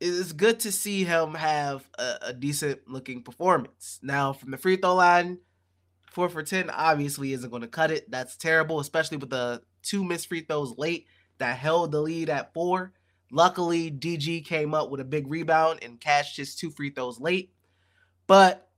it's 0.00 0.32
good 0.32 0.61
to 0.61 0.73
see 0.73 1.04
him 1.04 1.35
have 1.35 1.88
a, 1.99 2.14
a 2.23 2.32
decent 2.32 2.88
looking 2.88 3.23
performance. 3.23 4.00
Now, 4.02 4.32
from 4.32 4.50
the 4.50 4.56
free 4.56 4.76
throw 4.76 4.97
line, 4.97 5.38
four 6.12 6.28
for 6.28 6.42
10 6.42 6.71
obviously 6.71 7.33
isn't 7.33 7.50
going 7.50 7.62
to 7.62 7.69
cut 7.69 7.90
it. 7.90 8.11
That's 8.11 8.37
terrible, 8.37 8.81
especially 8.81 9.16
with 9.16 9.31
the 9.31 9.62
two 9.83 10.04
missed 10.04 10.28
free 10.28 10.42
throws 10.42 10.76
late 10.78 11.07
that 11.38 11.59
held 11.59 11.92
the 11.92 12.00
lead 12.00 12.31
at 12.31 12.52
four. 12.52 12.92
Luckily, 13.31 13.90
DG 13.90 14.45
came 14.45 14.75
up 14.75 14.90
with 14.90 15.00
a 15.00 15.04
big 15.04 15.26
rebound 15.26 15.81
and 15.83 16.00
cashed 16.00 16.37
his 16.37 16.54
two 16.54 16.71
free 16.71 16.90
throws 16.90 17.19
late. 17.19 17.52
But 18.26 18.69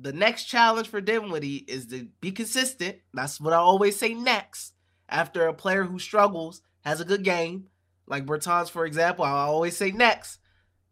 the 0.00 0.12
next 0.12 0.44
challenge 0.44 0.88
for 0.88 1.00
Dinwiddie 1.00 1.64
is 1.68 1.86
to 1.86 2.08
be 2.20 2.30
consistent. 2.30 2.98
That's 3.12 3.40
what 3.40 3.52
I 3.52 3.56
always 3.56 3.96
say 3.96 4.14
next. 4.14 4.74
After 5.08 5.46
a 5.46 5.54
player 5.54 5.84
who 5.84 5.98
struggles 5.98 6.62
has 6.82 7.00
a 7.00 7.04
good 7.04 7.24
game, 7.24 7.66
like 8.06 8.26
Bertans, 8.26 8.70
for 8.70 8.86
example, 8.86 9.24
I 9.24 9.30
always 9.30 9.76
say 9.76 9.90
next. 9.90 10.38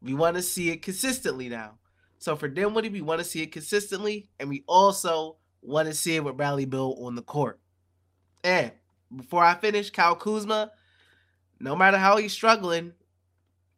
We 0.00 0.14
want 0.14 0.36
to 0.36 0.42
see 0.42 0.70
it 0.70 0.82
consistently 0.82 1.48
now. 1.48 1.78
So 2.26 2.34
for 2.34 2.48
Dinwiddie, 2.48 2.88
we 2.88 3.02
want 3.02 3.20
to 3.20 3.24
see 3.24 3.42
it 3.42 3.52
consistently, 3.52 4.26
and 4.40 4.48
we 4.48 4.64
also 4.66 5.36
want 5.62 5.86
to 5.86 5.94
see 5.94 6.16
it 6.16 6.24
with 6.24 6.36
Bradley 6.36 6.64
Beal 6.64 6.98
on 7.00 7.14
the 7.14 7.22
court. 7.22 7.60
And 8.42 8.72
before 9.14 9.44
I 9.44 9.54
finish, 9.54 9.90
Kyle 9.90 10.16
Kuzma, 10.16 10.72
no 11.60 11.76
matter 11.76 11.98
how 11.98 12.16
he's 12.16 12.32
struggling, 12.32 12.92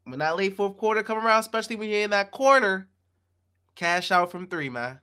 when 0.05 0.21
that 0.21 0.38
late 0.38 0.57
fourth 0.57 0.78
quarter 0.78 1.02
come 1.02 1.19
around, 1.19 1.40
especially 1.40 1.76
when 1.76 1.90
you're 1.90 2.00
in 2.00 2.09
that 2.09 2.31
corner, 2.31 2.88
cash 3.75 4.11
out 4.11 4.31
from 4.31 4.47
three, 4.47 4.71
man. 4.71 4.99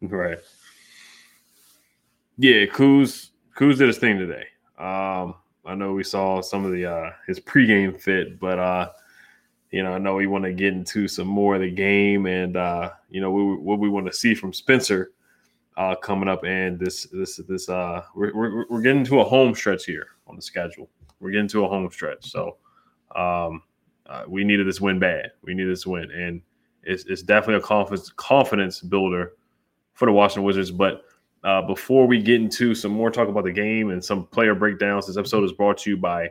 Right. 0.00 0.38
Yeah, 2.38 2.64
Kuz 2.64 3.32
Kuz 3.54 3.76
did 3.76 3.88
his 3.88 3.98
thing 3.98 4.16
today. 4.16 4.46
Um, 4.78 5.34
I 5.66 5.74
know 5.74 5.92
we 5.92 6.04
saw 6.04 6.40
some 6.40 6.64
of 6.64 6.72
the 6.72 6.86
uh 6.86 7.10
his 7.26 7.38
pregame 7.38 8.00
fit, 8.00 8.40
but 8.40 8.58
uh 8.58 8.88
you 9.76 9.82
know, 9.82 9.92
I 9.92 9.98
know 9.98 10.14
we 10.14 10.26
want 10.26 10.44
to 10.44 10.54
get 10.54 10.72
into 10.72 11.06
some 11.06 11.28
more 11.28 11.54
of 11.54 11.60
the 11.60 11.70
game 11.70 12.24
and 12.24 12.56
uh, 12.56 12.92
you 13.10 13.20
know, 13.20 13.30
we, 13.30 13.42
what 13.56 13.78
we 13.78 13.90
want 13.90 14.06
to 14.06 14.12
see 14.12 14.34
from 14.34 14.52
Spencer 14.52 15.12
uh 15.76 15.94
coming 15.96 16.26
up 16.26 16.42
and 16.42 16.80
this 16.80 17.06
this 17.12 17.36
this 17.46 17.68
uh 17.68 18.00
we're, 18.14 18.34
we're 18.34 18.64
we're 18.70 18.80
getting 18.80 19.04
to 19.04 19.20
a 19.20 19.24
home 19.24 19.54
stretch 19.54 19.84
here 19.84 20.06
on 20.26 20.34
the 20.34 20.40
schedule. 20.40 20.88
We're 21.20 21.32
getting 21.32 21.48
to 21.48 21.66
a 21.66 21.68
home 21.68 21.90
stretch. 21.90 22.30
So 22.30 22.56
um 23.14 23.62
uh, 24.06 24.22
we 24.26 24.44
needed 24.44 24.66
this 24.66 24.80
win 24.80 24.98
bad. 24.98 25.32
We 25.42 25.52
needed 25.52 25.72
this 25.72 25.86
win 25.86 26.10
and 26.10 26.40
it's, 26.82 27.04
it's 27.04 27.22
definitely 27.22 27.56
a 27.56 27.66
confidence 27.66 28.10
confidence 28.16 28.80
builder 28.80 29.32
for 29.92 30.06
the 30.06 30.12
Washington 30.12 30.44
Wizards. 30.44 30.70
But 30.70 31.04
uh, 31.44 31.60
before 31.60 32.06
we 32.06 32.22
get 32.22 32.36
into 32.40 32.74
some 32.74 32.92
more 32.92 33.10
talk 33.10 33.28
about 33.28 33.44
the 33.44 33.52
game 33.52 33.90
and 33.90 34.02
some 34.02 34.26
player 34.28 34.54
breakdowns, 34.54 35.06
this 35.06 35.18
episode 35.18 35.44
is 35.44 35.52
brought 35.52 35.76
to 35.78 35.90
you 35.90 35.98
by 35.98 36.30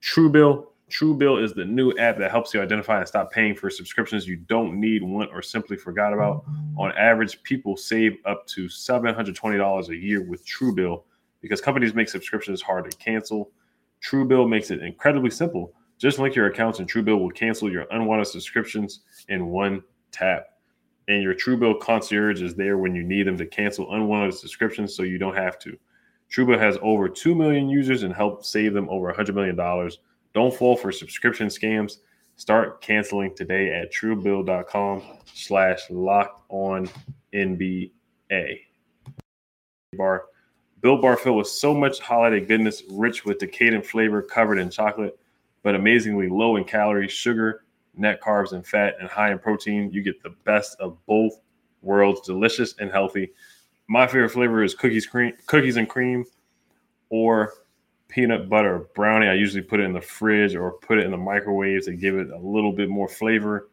Truebill. 0.00 0.66
Truebill 0.90 1.42
is 1.42 1.52
the 1.52 1.64
new 1.64 1.92
app 1.98 2.18
that 2.18 2.30
helps 2.30 2.54
you 2.54 2.62
identify 2.62 2.98
and 2.98 3.08
stop 3.08 3.30
paying 3.30 3.54
for 3.54 3.68
subscriptions 3.70 4.26
you 4.26 4.36
don't 4.36 4.80
need, 4.80 5.02
want, 5.02 5.30
or 5.32 5.42
simply 5.42 5.76
forgot 5.76 6.12
about. 6.12 6.44
On 6.76 6.92
average, 6.92 7.42
people 7.42 7.76
save 7.76 8.16
up 8.24 8.46
to 8.48 8.66
$720 8.66 9.88
a 9.88 9.96
year 9.96 10.22
with 10.22 10.46
Truebill 10.46 11.02
because 11.40 11.60
companies 11.60 11.94
make 11.94 12.08
subscriptions 12.08 12.62
hard 12.62 12.90
to 12.90 12.96
cancel. 12.96 13.50
Truebill 14.02 14.48
makes 14.48 14.70
it 14.70 14.82
incredibly 14.82 15.30
simple. 15.30 15.74
Just 15.98 16.18
link 16.18 16.34
your 16.34 16.46
accounts 16.46 16.78
and 16.78 16.90
Truebill 16.90 17.20
will 17.20 17.30
cancel 17.30 17.70
your 17.70 17.86
unwanted 17.90 18.28
subscriptions 18.28 19.00
in 19.28 19.48
one 19.48 19.82
tap 20.10 20.46
and 21.08 21.22
your 21.22 21.34
Truebill 21.34 21.80
concierge 21.80 22.42
is 22.42 22.54
there 22.54 22.78
when 22.78 22.94
you 22.94 23.02
need 23.02 23.26
them 23.26 23.38
to 23.38 23.46
cancel 23.46 23.92
unwanted 23.94 24.34
subscriptions 24.34 24.94
so 24.94 25.02
you 25.02 25.18
don't 25.18 25.36
have 25.36 25.58
to. 25.60 25.76
Truebill 26.30 26.58
has 26.58 26.78
over 26.82 27.08
2 27.08 27.34
million 27.34 27.68
users 27.70 28.02
and 28.02 28.14
helped 28.14 28.44
save 28.44 28.74
them 28.74 28.88
over 28.90 29.12
$100 29.12 29.34
million. 29.34 29.56
Don't 30.38 30.54
fall 30.54 30.76
for 30.76 30.92
subscription 30.92 31.48
scams. 31.48 31.94
Start 32.36 32.80
canceling 32.80 33.34
today 33.34 33.72
at 33.74 33.92
truebill.com 33.92 35.02
slash 35.34 35.80
locked 35.90 36.44
on 36.48 36.88
NBA. 37.34 38.60
Bar. 39.96 40.26
Built 40.80 41.02
Bar 41.02 41.16
filled 41.16 41.38
with 41.38 41.48
so 41.48 41.74
much 41.74 41.98
holiday 41.98 42.38
goodness, 42.38 42.84
rich 42.88 43.24
with 43.24 43.40
decadent 43.40 43.84
flavor, 43.84 44.22
covered 44.22 44.60
in 44.60 44.70
chocolate, 44.70 45.18
but 45.64 45.74
amazingly 45.74 46.28
low 46.28 46.54
in 46.54 46.62
calories, 46.62 47.10
sugar, 47.10 47.64
net 47.96 48.20
carbs 48.20 48.52
and 48.52 48.64
fat, 48.64 48.94
and 49.00 49.08
high 49.08 49.32
in 49.32 49.40
protein. 49.40 49.90
You 49.90 50.02
get 50.02 50.22
the 50.22 50.36
best 50.44 50.78
of 50.78 51.04
both 51.06 51.32
worlds, 51.82 52.20
delicious 52.20 52.76
and 52.78 52.92
healthy. 52.92 53.32
My 53.88 54.06
favorite 54.06 54.30
flavor 54.30 54.62
is 54.62 54.72
cookies 54.72 55.04
cream, 55.04 55.32
cookies 55.46 55.78
and 55.78 55.88
cream, 55.88 56.24
or 57.10 57.54
peanut 58.08 58.48
butter 58.48 58.86
brownie. 58.94 59.28
I 59.28 59.34
usually 59.34 59.62
put 59.62 59.80
it 59.80 59.84
in 59.84 59.92
the 59.92 60.00
fridge 60.00 60.54
or 60.54 60.72
put 60.72 60.98
it 60.98 61.04
in 61.04 61.10
the 61.10 61.16
microwave 61.16 61.84
to 61.84 61.92
give 61.94 62.16
it 62.16 62.30
a 62.30 62.38
little 62.38 62.72
bit 62.72 62.88
more 62.88 63.08
flavor. 63.08 63.68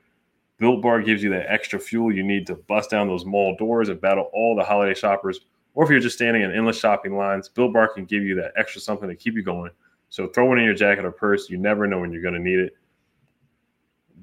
Built 0.58 0.82
Bar 0.82 1.02
gives 1.02 1.22
you 1.22 1.30
that 1.32 1.52
extra 1.52 1.80
fuel 1.80 2.14
you 2.14 2.24
need 2.24 2.48
to 2.48 2.56
bust 2.56 2.90
down 2.90 3.08
those 3.08 3.26
mall 3.26 3.56
doors 3.58 3.90
and 3.90 4.00
battle 4.00 4.30
all 4.34 4.56
the 4.56 4.64
holiday 4.64 4.94
shoppers. 4.94 5.42
Or 5.74 5.84
if 5.84 5.90
you're 5.90 6.00
just 6.00 6.16
standing 6.16 6.44
in 6.44 6.52
endless 6.52 6.80
shopping 6.80 7.18
lines, 7.18 7.50
Built 7.50 7.74
Bar 7.74 7.90
can 7.90 8.06
give 8.06 8.24
you 8.24 8.36
that 8.36 8.54
extra 8.56 8.80
something 8.80 9.10
to 9.10 9.16
keep 9.16 9.36
you 9.36 9.44
going. 9.44 9.72
So 10.10 10.28
throw 10.28 10.54
it 10.54 10.60
in 10.60 10.64
your 10.64 10.74
jacket 10.74 11.04
or 11.04 11.12
purse. 11.12 11.50
You 11.50 11.58
never 11.58 11.88
know 11.88 12.00
when 12.00 12.12
you're 12.12 12.22
going 12.22 12.36
to 12.36 12.40
need 12.40 12.60
it. 12.60 12.78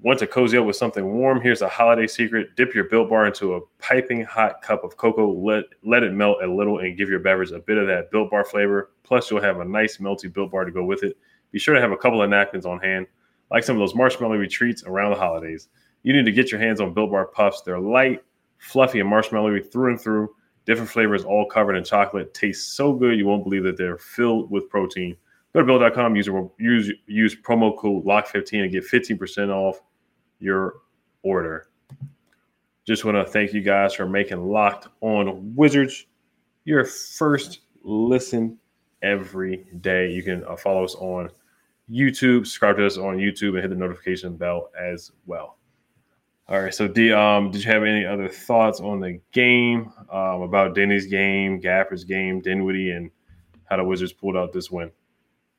Want 0.02 0.18
to 0.18 0.26
cozy 0.26 0.58
up 0.58 0.66
with 0.66 0.74
something 0.74 1.14
warm? 1.14 1.40
Here's 1.40 1.62
a 1.62 1.68
holiday 1.68 2.08
secret. 2.08 2.56
Dip 2.56 2.74
your 2.74 2.84
Built 2.84 3.08
Bar 3.08 3.28
into 3.28 3.54
a 3.54 3.60
piping 3.78 4.24
hot 4.24 4.60
cup 4.60 4.82
of 4.82 4.96
cocoa. 4.96 5.30
Let, 5.30 5.62
let 5.84 6.02
it 6.02 6.12
melt 6.12 6.42
a 6.42 6.46
little 6.52 6.80
and 6.80 6.98
give 6.98 7.08
your 7.08 7.20
beverage 7.20 7.52
a 7.52 7.60
bit 7.60 7.78
of 7.78 7.86
that 7.86 8.10
Built 8.10 8.28
Bar 8.28 8.44
flavor. 8.44 8.90
Plus, 9.04 9.30
you'll 9.30 9.40
have 9.40 9.60
a 9.60 9.64
nice 9.64 9.98
melty 9.98 10.32
Built 10.32 10.50
Bar 10.50 10.64
to 10.64 10.72
go 10.72 10.82
with 10.82 11.04
it. 11.04 11.16
Be 11.52 11.60
sure 11.60 11.72
to 11.76 11.80
have 11.80 11.92
a 11.92 11.96
couple 11.96 12.20
of 12.20 12.28
napkins 12.28 12.66
on 12.66 12.80
hand, 12.80 13.06
like 13.52 13.62
some 13.62 13.76
of 13.76 13.80
those 13.80 13.94
marshmallow 13.94 14.44
treats 14.46 14.82
around 14.82 15.12
the 15.12 15.18
holidays. 15.18 15.68
You 16.02 16.12
need 16.12 16.24
to 16.24 16.32
get 16.32 16.50
your 16.50 16.60
hands 16.60 16.80
on 16.80 16.94
Built 16.94 17.12
Bar 17.12 17.26
Puffs. 17.26 17.62
They're 17.62 17.78
light, 17.78 18.24
fluffy, 18.58 18.98
and 18.98 19.08
marshmallowy 19.08 19.70
through 19.70 19.90
and 19.92 20.00
through. 20.00 20.34
Different 20.66 20.90
flavors, 20.90 21.22
all 21.22 21.46
covered 21.46 21.76
in 21.76 21.84
chocolate. 21.84 22.34
Taste 22.34 22.74
so 22.74 22.92
good, 22.92 23.16
you 23.16 23.26
won't 23.26 23.44
believe 23.44 23.62
that 23.62 23.76
they're 23.76 23.98
filled 23.98 24.50
with 24.50 24.68
protein. 24.68 25.16
Go 25.54 25.60
to 25.60 25.66
build.com, 25.66 26.16
use, 26.16 26.28
use, 26.58 26.92
use 27.06 27.36
promo 27.36 27.78
code 27.78 28.04
LOCK15 28.04 28.64
and 28.64 28.72
get 28.72 28.84
15% 28.84 29.50
off 29.50 29.80
your 30.42 30.74
order. 31.22 31.68
Just 32.84 33.04
want 33.04 33.16
to 33.16 33.24
thank 33.24 33.52
you 33.52 33.60
guys 33.60 33.94
for 33.94 34.06
making 34.06 34.44
Locked 34.44 34.88
On 35.00 35.54
Wizards 35.54 36.06
your 36.64 36.84
first 36.84 37.60
listen 37.84 38.58
every 39.02 39.66
day. 39.80 40.10
You 40.10 40.22
can 40.22 40.44
uh, 40.44 40.56
follow 40.56 40.84
us 40.84 40.94
on 40.96 41.30
YouTube, 41.90 42.46
subscribe 42.46 42.76
to 42.78 42.86
us 42.86 42.98
on 42.98 43.18
YouTube, 43.18 43.50
and 43.50 43.60
hit 43.60 43.70
the 43.70 43.76
notification 43.76 44.36
bell 44.36 44.70
as 44.78 45.12
well. 45.26 45.58
All 46.48 46.60
right. 46.60 46.74
So, 46.74 46.88
D, 46.88 47.12
um, 47.12 47.50
did 47.50 47.64
you 47.64 47.70
have 47.70 47.84
any 47.84 48.04
other 48.04 48.28
thoughts 48.28 48.80
on 48.80 49.00
the 49.00 49.20
game 49.32 49.92
um, 50.10 50.42
about 50.42 50.74
Deni's 50.74 51.06
game, 51.06 51.60
Gafford's 51.60 52.04
game, 52.04 52.40
Dinwiddie, 52.40 52.90
and 52.90 53.10
how 53.64 53.76
the 53.76 53.84
Wizards 53.84 54.12
pulled 54.12 54.36
out 54.36 54.52
this 54.52 54.70
win? 54.70 54.90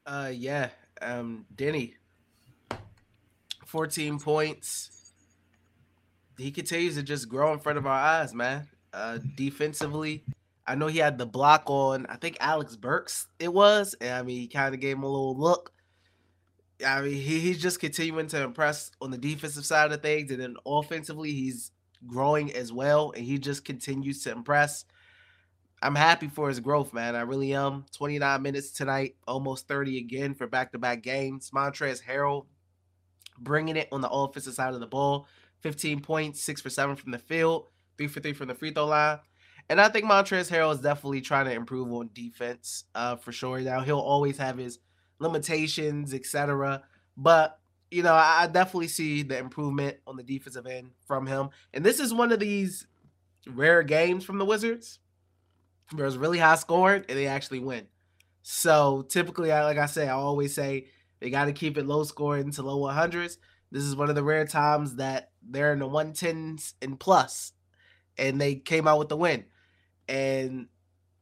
Uh, 0.05 0.31
yeah. 0.33 0.69
Um, 1.01 1.45
Denny 1.55 1.95
14 3.65 4.19
points. 4.19 5.13
He 6.37 6.51
continues 6.51 6.95
to 6.95 7.03
just 7.03 7.29
grow 7.29 7.53
in 7.53 7.59
front 7.59 7.77
of 7.77 7.85
our 7.85 7.91
eyes, 7.91 8.33
man. 8.33 8.67
Uh, 8.91 9.19
defensively, 9.35 10.23
I 10.65 10.75
know 10.75 10.87
he 10.87 10.99
had 10.99 11.17
the 11.17 11.25
block 11.25 11.63
on, 11.67 12.05
I 12.07 12.15
think 12.15 12.37
Alec 12.39 12.69
Burks 12.79 13.27
it 13.39 13.53
was. 13.53 13.95
And 13.99 14.13
I 14.13 14.21
mean, 14.23 14.39
he 14.39 14.47
kind 14.47 14.73
of 14.73 14.81
gave 14.81 14.97
him 14.97 15.03
a 15.03 15.07
little 15.07 15.37
look. 15.37 15.71
I 16.85 17.01
mean, 17.01 17.13
he, 17.13 17.39
he's 17.39 17.61
just 17.61 17.79
continuing 17.79 18.27
to 18.27 18.43
impress 18.43 18.91
on 19.01 19.11
the 19.11 19.17
defensive 19.17 19.65
side 19.65 19.91
of 19.91 20.01
things. 20.01 20.31
And 20.31 20.39
then 20.39 20.55
offensively, 20.65 21.31
he's 21.31 21.71
growing 22.05 22.53
as 22.53 22.71
well. 22.71 23.11
And 23.15 23.25
he 23.25 23.37
just 23.37 23.65
continues 23.65 24.23
to 24.23 24.31
impress. 24.31 24.85
I'm 25.81 25.95
happy 25.95 26.27
for 26.27 26.47
his 26.47 26.61
growth, 26.61 26.93
man. 26.93 27.15
I 27.15 27.21
really 27.21 27.53
am. 27.53 27.85
29 27.95 28.41
minutes 28.41 28.71
tonight, 28.71 29.15
almost 29.27 29.67
30 29.67 29.97
again 29.97 30.33
for 30.33 30.47
back 30.47 30.71
to 30.71 30.79
back 30.79 31.03
games. 31.03 31.51
Montrezl 31.53 32.01
Harrell 32.03 32.45
bringing 33.39 33.75
it 33.75 33.87
on 33.91 34.01
the 34.01 34.09
offensive 34.09 34.53
side 34.53 34.73
of 34.73 34.79
the 34.79 34.87
ball. 34.87 35.27
15 35.61 36.01
points, 36.01 36.41
six 36.41 36.61
for 36.61 36.69
seven 36.69 36.95
from 36.95 37.11
the 37.11 37.17
field, 37.19 37.67
three 37.97 38.07
for 38.07 38.19
three 38.19 38.33
from 38.33 38.49
the 38.49 38.55
free 38.55 38.71
throw 38.71 38.85
line. 38.85 39.19
And 39.69 39.79
I 39.79 39.87
think 39.87 40.05
Montrezl 40.05 40.51
Harrell 40.51 40.73
is 40.73 40.81
definitely 40.81 41.21
trying 41.21 41.45
to 41.45 41.53
improve 41.53 41.91
on 41.91 42.09
defense 42.13 42.83
uh, 42.95 43.15
for 43.15 43.31
sure. 43.31 43.59
Now 43.61 43.79
he'll 43.79 43.97
always 43.99 44.37
have 44.37 44.57
his 44.57 44.79
limitations, 45.19 46.13
etc. 46.13 46.83
But 47.15 47.59
you 47.91 48.01
know, 48.01 48.13
I 48.13 48.47
definitely 48.47 48.87
see 48.87 49.21
the 49.21 49.37
improvement 49.37 49.97
on 50.07 50.17
the 50.17 50.23
defensive 50.23 50.65
end 50.65 50.91
from 51.05 51.27
him. 51.27 51.49
And 51.73 51.85
this 51.85 51.99
is 51.99 52.11
one 52.11 52.31
of 52.31 52.39
these 52.39 52.87
rare 53.47 53.83
games 53.83 54.25
from 54.25 54.39
the 54.39 54.45
Wizards 54.45 54.99
where 55.91 56.07
it's 56.07 56.15
really 56.15 56.39
high 56.39 56.55
scoring 56.55 57.05
and 57.07 57.17
they 57.17 57.27
actually 57.27 57.59
win. 57.59 57.85
So 58.41 59.05
typically, 59.09 59.51
I 59.51 59.63
like 59.63 59.77
I 59.77 59.85
say, 59.85 60.07
I 60.07 60.13
always 60.13 60.55
say 60.55 60.87
they 61.23 61.29
got 61.29 61.45
to 61.45 61.53
keep 61.53 61.77
it 61.77 61.87
low 61.87 62.03
scoring 62.03 62.51
to 62.51 62.63
low 62.63 62.81
100s. 62.81 63.37
This 63.71 63.83
is 63.83 63.95
one 63.95 64.09
of 64.09 64.15
the 64.15 64.23
rare 64.23 64.45
times 64.45 64.95
that 64.95 65.29
they're 65.41 65.71
in 65.71 65.79
the 65.79 65.87
110s 65.87 66.73
and 66.81 66.99
plus, 66.99 67.53
and 68.17 68.41
they 68.41 68.55
came 68.55 68.89
out 68.89 68.99
with 68.99 69.07
the 69.07 69.15
win. 69.15 69.45
And 70.09 70.67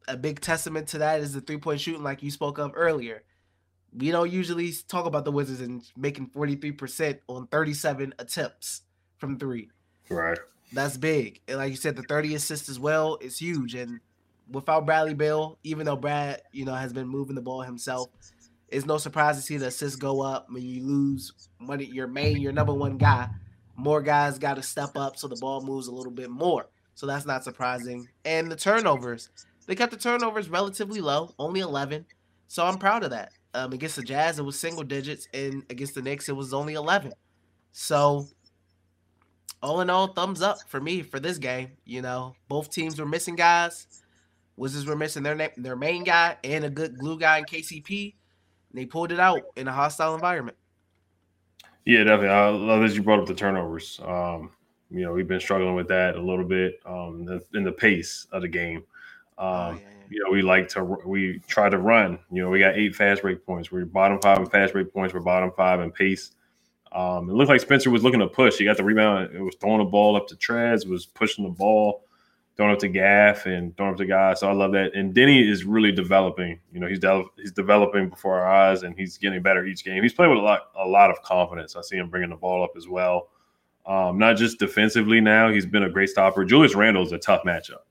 a 0.08 0.18
big 0.18 0.42
testament 0.42 0.88
to 0.88 0.98
that 0.98 1.20
is 1.22 1.34
the 1.34 1.42
three 1.42 1.58
point 1.60 1.82
shooting, 1.82 2.02
like 2.02 2.24
you 2.24 2.32
spoke 2.32 2.58
of 2.58 2.72
earlier. 2.74 3.22
We 3.96 4.10
don't 4.10 4.32
usually 4.32 4.74
talk 4.88 5.06
about 5.06 5.24
the 5.24 5.32
Wizards 5.32 5.62
and 5.62 5.84
making 5.96 6.32
43% 6.32 7.20
on 7.28 7.46
37 7.46 8.16
attempts 8.18 8.82
from 9.20 9.38
three. 9.38 9.70
Right. 10.10 10.40
That's 10.74 10.98
big. 10.98 11.42
And 11.48 11.60
like 11.60 11.70
you 11.70 11.78
said, 11.78 11.96
the 11.96 12.02
30 12.02 12.34
assists 12.34 12.70
as 12.70 12.80
well 12.80 13.20
is 13.22 13.38
huge. 13.38 13.76
And 13.76 14.00
without 14.50 14.88
Bradley 14.88 15.14
Beal, 15.14 15.60
even 15.64 15.86
though 15.86 15.96
Brad, 15.96 16.42
you 16.52 16.66
know, 16.66 16.74
has 16.74 16.92
been 16.92 17.08
moving 17.08 17.36
the 17.36 17.42
ball 17.42 17.62
himself, 17.62 18.10
it's 18.72 18.86
no 18.86 18.98
surprise 18.98 19.36
to 19.36 19.42
see 19.42 19.58
the 19.58 19.68
assists 19.68 19.98
go 19.98 20.22
up 20.22 20.48
when 20.50 20.64
you 20.64 20.84
lose 20.84 21.34
one 21.60 21.80
your 21.80 22.08
main, 22.08 22.38
your 22.38 22.54
number 22.54 22.74
one 22.74 22.98
guy. 22.98 23.28
More 23.76 24.02
guys 24.02 24.40
got 24.40 24.56
to 24.56 24.64
step 24.64 24.96
up 24.96 25.18
so 25.18 25.28
the 25.28 25.38
ball 25.38 25.62
moves 25.62 25.88
a 25.88 25.92
little 25.92 26.12
bit 26.12 26.30
more. 26.30 26.68
So 26.96 27.06
that's 27.06 27.26
not 27.26 27.44
surprising. 27.44 28.08
And 28.26 28.52
the 28.52 28.56
turnovers, 28.56 29.30
they 29.66 29.76
kept 29.76 29.92
the 29.92 29.98
turnovers 29.98 30.50
relatively 30.50 31.02
low, 31.02 31.34
only 31.40 31.62
11. 31.62 32.06
So 32.48 32.66
I'm 32.66 32.78
proud 32.78 33.04
of 33.04 33.12
that. 33.12 33.32
Um, 33.54 33.74
against 33.74 33.98
the 33.98 34.04
Jazz, 34.04 34.40
it 34.40 34.44
was 34.44 34.58
single 34.58 34.84
digits, 34.84 35.28
and 35.34 35.64
against 35.70 35.96
the 35.96 36.02
Knicks, 36.02 36.30
it 36.30 36.36
was 36.36 36.54
only 36.54 36.74
11. 36.74 37.12
So 37.74 38.28
all 39.62 39.82
in 39.82 39.90
all, 39.90 40.08
thumbs 40.08 40.42
up 40.42 40.58
for 40.68 40.80
me 40.80 41.02
for 41.02 41.20
this 41.20 41.38
game. 41.38 41.72
You 41.86 42.02
know, 42.02 42.36
both 42.48 42.72
teams 42.72 43.00
were 43.00 43.06
missing 43.06 43.36
guys. 43.36 43.88
Wizards 44.56 44.86
were 44.86 44.96
missing 44.96 45.24
their 45.24 45.52
their 45.58 45.76
main 45.76 46.04
guy 46.04 46.38
and 46.44 46.66
a 46.66 46.70
good 46.70 46.98
glue 46.98 47.18
guy 47.18 47.40
in 47.40 47.46
KCP. 47.46 48.16
They 48.74 48.86
pulled 48.86 49.12
it 49.12 49.20
out 49.20 49.44
in 49.56 49.68
a 49.68 49.72
hostile 49.72 50.16
environment. 50.16 50.58
Yeah, 51.86 52.04
definitely. 52.04 52.30
I 52.30 52.50
love 52.50 52.82
that 52.82 52.94
you 52.94 53.02
brought 53.02 53.20
up 53.20 53.26
the 53.26 53.34
turnovers. 53.34 54.00
Um, 54.06 54.52
you 54.90 55.02
know, 55.02 55.14
we've 55.14 55.28
been 55.28 55.40
struggling 55.40 55.76
with 55.76 55.88
that 55.88 56.16
a 56.16 56.22
little 56.22 56.46
bit 56.46 56.80
um, 56.86 57.26
the, 57.26 57.42
in 57.54 57.64
the 57.64 57.72
pace 57.72 58.28
of 58.32 58.42
the 58.42 58.48
game. 58.48 58.84
Um, 59.38 59.48
oh, 59.48 59.72
yeah, 59.72 59.80
yeah. 59.80 59.88
You 60.10 60.24
know, 60.24 60.32
we 60.32 60.42
like 60.42 60.68
to 60.70 60.84
we 60.84 61.40
try 61.48 61.70
to 61.70 61.78
run. 61.78 62.20
You 62.32 62.44
know, 62.44 62.50
we 62.50 62.60
got 62.60 62.76
eight 62.76 62.96
fast 62.96 63.22
break 63.22 63.46
points. 63.46 63.72
We're 63.72 63.86
bottom 63.86 64.20
five 64.22 64.40
in 64.40 64.46
fast 64.46 64.74
break 64.74 64.94
points. 64.94 65.14
We're 65.14 65.22
bottom 65.22 65.52
five 65.56 65.80
in 65.80 65.92
pace. 65.92 66.32
Um, 66.92 67.30
it 67.30 67.34
looked 67.34 67.50
like 67.50 67.62
Spencer 67.62 67.90
was 67.90 68.04
looking 68.04 68.20
to 68.20 68.28
push. 68.28 68.58
He 68.58 68.66
got 68.66 68.76
the 68.76 68.84
rebound. 68.84 69.34
It 69.34 69.42
was 69.42 69.56
throwing 69.56 69.80
the 69.80 69.86
ball 69.86 70.18
up 70.18 70.28
to 70.28 70.36
Trez, 70.36 70.86
was 70.86 71.06
pushing 71.06 71.46
the 71.46 71.52
ball, 71.52 72.04
throwing 72.58 72.74
up 72.74 72.80
to 72.80 72.90
Gaff 72.90 73.46
and 73.46 73.76
throwing 73.78 73.94
up 73.94 73.98
to 73.98 74.06
guys. 74.06 74.40
So 74.40 74.50
I 74.50 74.54
love 74.54 74.72
that. 74.74 74.94
And 74.94 75.14
Deni 75.14 75.50
is 75.50 75.64
really 75.64 75.92
developing. 75.92 76.60
You 76.74 76.80
know, 76.80 76.88
he's 76.88 77.00
de- 77.00 77.26
he's 77.38 77.52
developing 77.52 78.10
before 78.10 78.40
our 78.40 78.48
eyes, 78.48 78.84
and 78.84 78.96
he's 78.98 79.18
getting 79.18 79.42
better 79.42 79.66
each 79.66 79.84
game. 79.84 80.04
He's 80.04 80.14
playing 80.14 80.32
with 80.32 80.40
a 80.40 80.44
lot 80.44 80.72
a 80.76 80.88
lot 80.88 81.10
of 81.10 81.22
confidence. 81.24 81.76
I 81.76 81.82
see 81.82 81.98
him 81.98 82.10
bringing 82.10 82.30
the 82.30 82.36
ball 82.36 82.64
up 82.64 82.72
as 82.78 82.88
well. 82.88 83.30
Um, 83.86 84.18
not 84.18 84.38
just 84.38 84.60
defensively 84.60 85.22
now, 85.22 85.50
he's 85.50 85.66
been 85.66 85.84
a 85.84 85.90
great 85.90 86.10
stopper. 86.10 86.46
Julius 86.46 86.76
Randle 86.76 87.04
is 87.04 87.14
a 87.14 87.18
tough 87.18 87.44
matchup. 87.44 87.82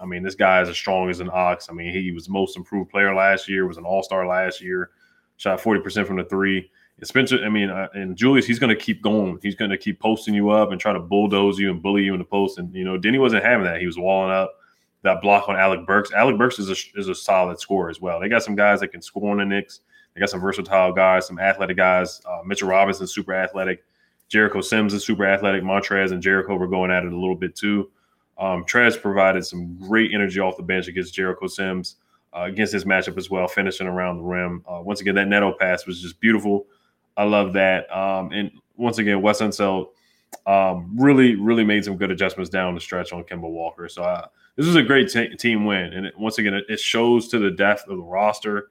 I 0.00 0.06
mean, 0.06 0.22
this 0.22 0.34
guy 0.34 0.60
is 0.62 0.68
as 0.68 0.76
strong 0.76 1.10
as 1.10 1.20
an 1.20 1.30
ox. 1.32 1.68
I 1.70 1.72
mean, 1.72 1.92
he 1.92 2.10
was 2.12 2.28
most 2.28 2.56
improved 2.56 2.90
player 2.90 3.14
last 3.14 3.48
year, 3.48 3.66
was 3.66 3.76
an 3.76 3.84
all 3.84 4.02
star 4.02 4.26
last 4.26 4.60
year, 4.60 4.90
shot 5.36 5.60
40% 5.60 6.06
from 6.06 6.16
the 6.16 6.24
three. 6.24 6.70
Spencer, 7.06 7.44
I 7.44 7.48
mean, 7.48 7.70
uh, 7.70 7.88
and 7.94 8.16
Julius, 8.16 8.46
he's 8.46 8.58
going 8.58 8.74
to 8.74 8.80
keep 8.80 9.02
going. 9.02 9.38
He's 9.42 9.54
going 9.54 9.70
to 9.70 9.78
keep 9.78 10.00
posting 10.00 10.34
you 10.34 10.50
up 10.50 10.70
and 10.70 10.80
try 10.80 10.92
to 10.92 11.00
bulldoze 11.00 11.58
you 11.58 11.70
and 11.70 11.82
bully 11.82 12.02
you 12.02 12.12
in 12.12 12.18
the 12.18 12.24
post. 12.24 12.58
And, 12.58 12.74
you 12.74 12.84
know, 12.84 12.98
Deni 12.98 13.18
wasn't 13.18 13.44
having 13.44 13.64
that. 13.64 13.80
He 13.80 13.86
was 13.86 13.98
walling 13.98 14.32
up 14.32 14.60
that 15.02 15.20
block 15.20 15.48
on 15.48 15.56
Alec 15.56 15.86
Burks. 15.86 16.12
Alec 16.12 16.38
Burks 16.38 16.58
is 16.58 16.70
a, 16.70 16.98
is 16.98 17.08
a 17.08 17.14
solid 17.14 17.60
scorer 17.60 17.90
as 17.90 18.00
well. 18.00 18.20
They 18.20 18.28
got 18.28 18.42
some 18.42 18.56
guys 18.56 18.80
that 18.80 18.88
can 18.88 19.02
score 19.02 19.30
on 19.30 19.38
the 19.38 19.44
Knicks. 19.44 19.80
They 20.14 20.20
got 20.20 20.30
some 20.30 20.40
versatile 20.40 20.92
guys, 20.92 21.26
some 21.26 21.38
athletic 21.38 21.76
guys. 21.76 22.20
Uh, 22.24 22.40
Mitchell 22.44 22.68
Robinson, 22.68 23.06
super 23.06 23.34
athletic. 23.34 23.84
Jericho 24.28 24.60
Sims 24.60 24.94
is 24.94 25.04
super 25.04 25.26
athletic. 25.26 25.62
Montrez 25.62 26.12
and 26.12 26.22
Jericho 26.22 26.56
were 26.56 26.68
going 26.68 26.90
at 26.90 27.04
it 27.04 27.12
a 27.12 27.16
little 27.16 27.36
bit 27.36 27.54
too. 27.54 27.90
Um, 28.38 28.64
Trez 28.64 29.00
provided 29.00 29.44
some 29.44 29.76
great 29.86 30.12
energy 30.12 30.40
off 30.40 30.56
the 30.56 30.62
bench 30.62 30.88
against 30.88 31.14
Jericho 31.14 31.46
Sims 31.46 31.96
uh, 32.32 32.42
against 32.42 32.72
this 32.72 32.84
matchup 32.84 33.16
as 33.16 33.30
well, 33.30 33.46
finishing 33.46 33.86
around 33.86 34.16
the 34.16 34.22
rim. 34.22 34.64
Uh, 34.66 34.80
once 34.82 35.00
again, 35.00 35.14
that 35.14 35.28
Neto 35.28 35.52
pass 35.52 35.86
was 35.86 36.00
just 36.02 36.18
beautiful. 36.20 36.66
I 37.16 37.24
love 37.24 37.52
that. 37.54 37.94
Um, 37.94 38.32
and 38.32 38.50
once 38.76 38.98
again, 38.98 39.22
Wes 39.22 39.40
Unseld 39.40 39.88
um, 40.46 40.90
really, 40.96 41.36
really 41.36 41.64
made 41.64 41.84
some 41.84 41.96
good 41.96 42.10
adjustments 42.10 42.50
down 42.50 42.74
the 42.74 42.80
stretch 42.80 43.12
on 43.12 43.24
Kemba 43.24 43.48
Walker. 43.48 43.88
So 43.88 44.02
uh, 44.02 44.26
this 44.56 44.66
was 44.66 44.76
a 44.76 44.82
great 44.82 45.08
t- 45.08 45.34
team 45.36 45.64
win. 45.64 45.92
And 45.92 46.06
it, 46.06 46.18
once 46.18 46.38
again, 46.38 46.54
it, 46.54 46.64
it, 46.68 46.80
shows 46.80 47.28
to 47.28 47.38
the 47.38 47.50
depth 47.50 47.86
of 47.88 47.96
the 47.96 48.02
roster. 48.02 48.70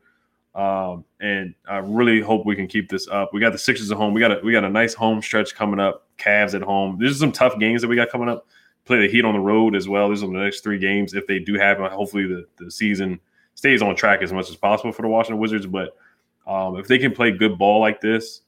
Um, 0.55 1.03
and 1.19 1.55
I 1.67 1.77
really 1.77 2.21
hope 2.21 2.45
we 2.45 2.55
can 2.55 2.67
keep 2.67 2.89
this 2.89 3.07
up. 3.07 3.33
We 3.33 3.39
got 3.39 3.53
the 3.53 3.57
Sixers 3.57 3.91
at 3.91 3.97
home. 3.97 4.13
We 4.13 4.19
got 4.21 4.31
a 4.31 4.39
we 4.43 4.51
got 4.51 4.63
a 4.63 4.69
nice 4.69 4.93
home 4.93 5.21
stretch 5.21 5.55
coming 5.55 5.79
up. 5.79 6.07
Cavs 6.17 6.53
at 6.53 6.61
home. 6.61 6.97
There's 6.99 7.19
some 7.19 7.31
tough 7.31 7.57
games 7.59 7.81
that 7.81 7.87
we 7.87 7.95
got 7.95 8.09
coming 8.09 8.29
up. 8.29 8.45
Play 8.85 8.99
the 8.99 9.11
Heat 9.11 9.25
on 9.25 9.33
the 9.33 9.39
road 9.39 9.75
as 9.75 9.87
well. 9.87 10.09
These 10.09 10.21
are 10.21 10.27
the 10.27 10.33
next 10.33 10.61
three 10.61 10.77
games 10.77 11.15
if 11.15 11.25
they 11.25 11.39
do 11.39 11.55
happen. 11.55 11.85
Hopefully 11.85 12.27
the, 12.27 12.45
the 12.63 12.69
season 12.69 13.19
stays 13.55 13.81
on 13.81 13.95
track 13.95 14.21
as 14.21 14.31
much 14.31 14.49
as 14.49 14.55
possible 14.55 14.91
for 14.91 15.01
the 15.01 15.07
Washington 15.07 15.39
Wizards. 15.39 15.65
But 15.65 15.97
um, 16.45 16.77
if 16.77 16.87
they 16.87 16.99
can 16.99 17.13
play 17.13 17.31
good 17.31 17.57
ball 17.57 17.79
like 17.79 17.99
this, 17.99 18.41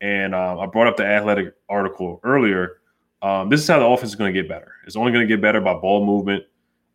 and 0.00 0.34
um, 0.34 0.58
I 0.58 0.66
brought 0.66 0.86
up 0.86 0.96
the 0.96 1.06
athletic 1.06 1.54
article 1.68 2.20
earlier, 2.22 2.80
um, 3.22 3.48
this 3.48 3.60
is 3.60 3.68
how 3.68 3.78
the 3.78 3.86
offense 3.86 4.10
is 4.10 4.14
going 4.14 4.32
to 4.32 4.40
get 4.40 4.48
better. 4.48 4.72
It's 4.86 4.96
only 4.96 5.12
going 5.12 5.26
to 5.26 5.32
get 5.32 5.40
better 5.40 5.60
by 5.60 5.74
ball 5.74 6.04
movement, 6.04 6.44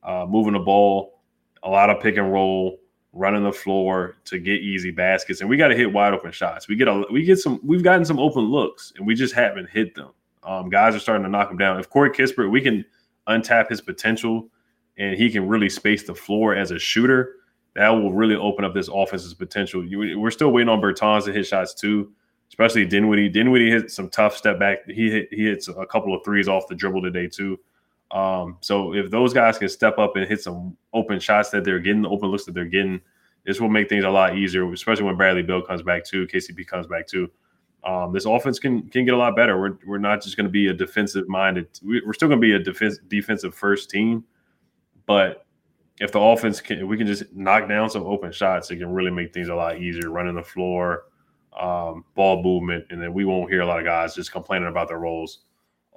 uh, 0.03 0.25
moving 0.29 0.53
the 0.53 0.59
ball, 0.59 1.19
a 1.63 1.69
lot 1.69 1.89
of 1.89 2.01
pick 2.01 2.17
and 2.17 2.31
roll, 2.31 2.79
running 3.13 3.43
the 3.43 3.51
floor 3.51 4.15
to 4.25 4.39
get 4.39 4.61
easy 4.61 4.91
baskets, 4.91 5.41
and 5.41 5.49
we 5.49 5.57
got 5.57 5.67
to 5.67 5.75
hit 5.75 5.91
wide 5.91 6.13
open 6.13 6.31
shots. 6.31 6.67
We 6.67 6.75
get 6.75 6.87
a 6.87 7.05
we 7.11 7.23
get 7.23 7.39
some 7.39 7.59
we've 7.63 7.83
gotten 7.83 8.05
some 8.05 8.19
open 8.19 8.45
looks, 8.45 8.93
and 8.95 9.05
we 9.05 9.15
just 9.15 9.33
haven't 9.33 9.69
hit 9.69 9.95
them. 9.95 10.11
Um, 10.43 10.69
guys 10.69 10.95
are 10.95 10.99
starting 10.99 11.23
to 11.23 11.29
knock 11.29 11.49
them 11.49 11.57
down. 11.57 11.79
If 11.79 11.89
Corey 11.89 12.09
Kispert, 12.09 12.49
we 12.49 12.61
can 12.61 12.85
untap 13.27 13.69
his 13.69 13.81
potential, 13.81 14.47
and 14.97 15.15
he 15.15 15.29
can 15.29 15.47
really 15.47 15.69
space 15.69 16.03
the 16.03 16.15
floor 16.15 16.55
as 16.55 16.71
a 16.71 16.79
shooter 16.79 17.35
that 17.75 17.89
will 17.89 18.13
really 18.13 18.35
open 18.35 18.65
up 18.65 18.73
this 18.73 18.89
offense's 18.91 19.33
potential. 19.33 19.85
You, 19.85 20.19
we're 20.19 20.31
still 20.31 20.51
waiting 20.51 20.69
on 20.69 20.81
Bertans 20.81 21.25
to 21.25 21.31
hit 21.31 21.45
shots 21.45 21.73
too, 21.73 22.11
especially 22.62 22.86
Dinwiddie. 22.86 23.30
Dinwiddie 23.30 23.71
hit 23.71 23.91
some 23.91 24.10
tough 24.10 24.36
step 24.38 24.60
back. 24.60 24.86
He 24.88 25.10
hit, 25.10 25.28
he 25.32 25.45
hits 25.45 25.67
a 25.67 25.86
couple 25.86 26.15
of 26.15 26.24
threes 26.24 26.47
off 26.47 26.67
the 26.67 26.76
dribble 26.76 27.02
today 27.02 27.28
too. 27.28 27.60
Um, 28.12 28.58
so 28.62 28.93
if 28.93 29.10
those 29.10 29.34
guys 29.34 29.58
can 29.58 29.69
step 29.69 29.97
up 29.97 30.15
and 30.15 30.28
hit 30.28 30.41
some 30.41 30.78
open 30.93 31.19
shots 31.19 31.50
that 31.52 31.63
they're 31.63 31.80
getting, 31.80 32.04
the 32.04 32.10
open 32.10 32.30
looks 32.30 32.45
that 32.45 32.54
they're 32.54 32.65
getting, 32.65 33.02
this 33.45 33.60
will 33.60 33.69
make 33.69 33.89
things 33.89 34.04
a 34.04 34.10
lot 34.10 34.38
easier, 34.38 34.71
especially 34.71 35.06
when 35.06 35.17
Bradley 35.17 35.41
Beal 35.41 35.62
comes 35.62 35.82
back 35.82 36.04
too, 36.06 36.28
KCP 36.28 36.67
comes 36.67 36.88
back 36.88 37.08
too. 37.08 37.32
Um, 37.84 38.13
this 38.13 38.26
offense 38.26 38.60
can 38.60 38.88
can 38.89 39.06
get 39.06 39.15
a 39.15 39.17
lot 39.17 39.36
better. 39.36 39.60
We're, 39.60 39.78
we're 39.88 39.97
not 39.97 40.21
just 40.21 40.38
going 40.38 40.45
to 40.45 40.52
be 40.52 40.67
a 40.67 40.74
defensive 40.74 41.28
minded. 41.28 41.67
We're 41.82 42.13
still 42.13 42.28
going 42.28 42.39
to 42.39 42.45
be 42.45 42.54
a 42.54 42.60
defense 42.60 43.00
defensive 43.08 43.56
first 43.56 43.89
team, 43.89 44.24
but 45.08 45.47
if 46.00 46.12
the 46.12 46.19
offense 46.19 46.62
can, 46.62 46.88
we 46.88 46.97
can 46.97 47.08
just 47.08 47.34
knock 47.34 47.67
down 47.67 47.89
some 47.89 48.04
open 48.04 48.32
shots, 48.32 48.69
it 48.69 48.78
can 48.78 48.91
really 48.91 49.10
make 49.10 49.34
things 49.34 49.50
a 49.50 49.56
lot 49.56 49.80
easier 49.80 50.12
running 50.12 50.36
the 50.36 50.43
floor, 50.43 51.06
um, 51.59 52.05
ball 52.15 52.41
movement, 52.41 52.85
and 52.89 53.01
then 53.01 53.13
we 53.13 53.25
won't 53.25 53.49
hear 53.49 53.61
a 53.61 53.65
lot 53.65 53.79
of 53.79 53.85
guys 53.85 54.15
just 54.15 54.31
complaining 54.31 54.67
about 54.67 54.87
their 54.87 54.99
roles 54.99 55.39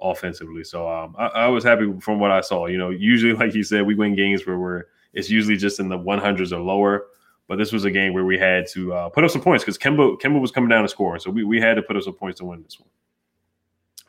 offensively. 0.01 0.63
So 0.63 0.89
um, 0.89 1.15
I, 1.17 1.27
I, 1.27 1.47
was 1.47 1.63
happy 1.63 1.91
from 2.01 2.19
what 2.19 2.31
I 2.31 2.41
saw. 2.41 2.65
You 2.65 2.77
know, 2.77 2.89
usually, 2.89 3.33
like 3.45 3.53
you 3.53 3.63
said, 3.63 3.85
we 3.85 3.95
win 3.95 4.15
games 4.15 4.45
where 4.45 4.57
we're 4.57 4.83
it's 5.13 5.29
usually 5.29 5.57
just 5.57 5.79
in 5.79 5.87
the 5.87 5.97
100s 5.97 6.51
or 6.51 6.59
lower. 6.59 7.07
But 7.47 7.57
this 7.57 7.71
was 7.71 7.85
a 7.85 7.91
game 7.91 8.13
where 8.13 8.25
we 8.25 8.39
had 8.39 8.65
to 8.71 8.93
uh, 8.93 9.09
put 9.09 9.23
up 9.23 9.29
some 9.29 9.41
points 9.41 9.63
because 9.63 9.77
Kemba 9.77 10.19
Kemba 10.19 10.41
was 10.41 10.51
coming 10.51 10.69
down 10.69 10.81
to 10.81 10.89
score, 10.89 11.19
so 11.19 11.29
we, 11.29 11.43
we 11.43 11.61
had 11.61 11.75
to 11.75 11.83
put 11.83 11.95
up 11.95 12.03
some 12.03 12.13
points 12.13 12.39
to 12.39 12.45
win 12.45 12.63
this 12.63 12.79
one. 12.79 12.89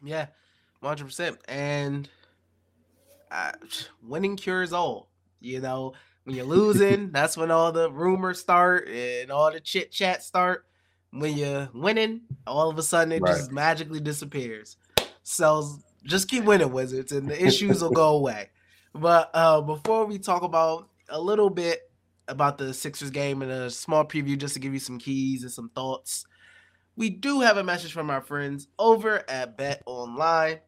Yeah, 0.03 0.27
100. 0.81 1.05
percent 1.05 1.39
And 1.47 2.09
uh, 3.31 3.53
winning 4.03 4.37
cures 4.37 4.73
all. 4.73 5.11
You 5.41 5.61
know, 5.61 5.93
when 6.25 6.35
you're 6.35 6.47
losing, 6.47 7.11
that's 7.13 7.37
when 7.37 7.51
all 7.51 7.73
the 7.73 7.91
rumors 7.91 8.41
start 8.41 8.89
and 8.89 9.31
all 9.31 9.53
the 9.53 9.61
chit 9.61 9.93
chat 9.93 10.23
start. 10.23 10.65
When 11.11 11.37
you're 11.37 11.69
winning, 11.73 12.23
all 12.47 12.69
of 12.69 12.79
a 12.79 12.83
sudden 12.83 13.13
it 13.13 13.23
right. 13.23 13.37
just 13.37 13.53
magically 13.53 14.01
disappears. 14.01 14.77
So 15.23 15.79
just 16.05 16.29
keep 16.29 16.45
winning, 16.45 16.73
Wizards, 16.73 17.13
and 17.13 17.29
the 17.29 17.43
issues 17.43 17.83
will 17.83 17.91
go 17.91 18.09
away. 18.17 18.51
But 18.95 19.31
uh, 19.35 19.61
before 19.61 20.07
we 20.07 20.19
talk 20.19 20.43
about 20.43 20.89
a 21.09 21.21
little 21.21 21.51
bit 21.51 21.81
about 22.29 22.59
the 22.59 22.75
Sixers 22.75 23.11
game 23.11 23.43
and 23.43 23.51
a 23.51 23.71
small 23.71 24.05
preview 24.05 24.37
just 24.37 24.55
to 24.55 24.61
give 24.61 24.73
you 24.73 24.79
some 24.79 24.99
keys 24.99 25.43
and 25.43 25.53
some 25.53 25.71
thoughts, 25.71 26.25
we 26.97 27.11
do 27.11 27.41
have 27.41 27.57
a 27.57 27.65
message 27.65 27.93
from 27.93 28.11
our 28.11 28.23
friends 28.23 28.69
over 28.79 29.23
at 29.29 29.57
Bet 29.57 29.83
Online. 29.87 30.61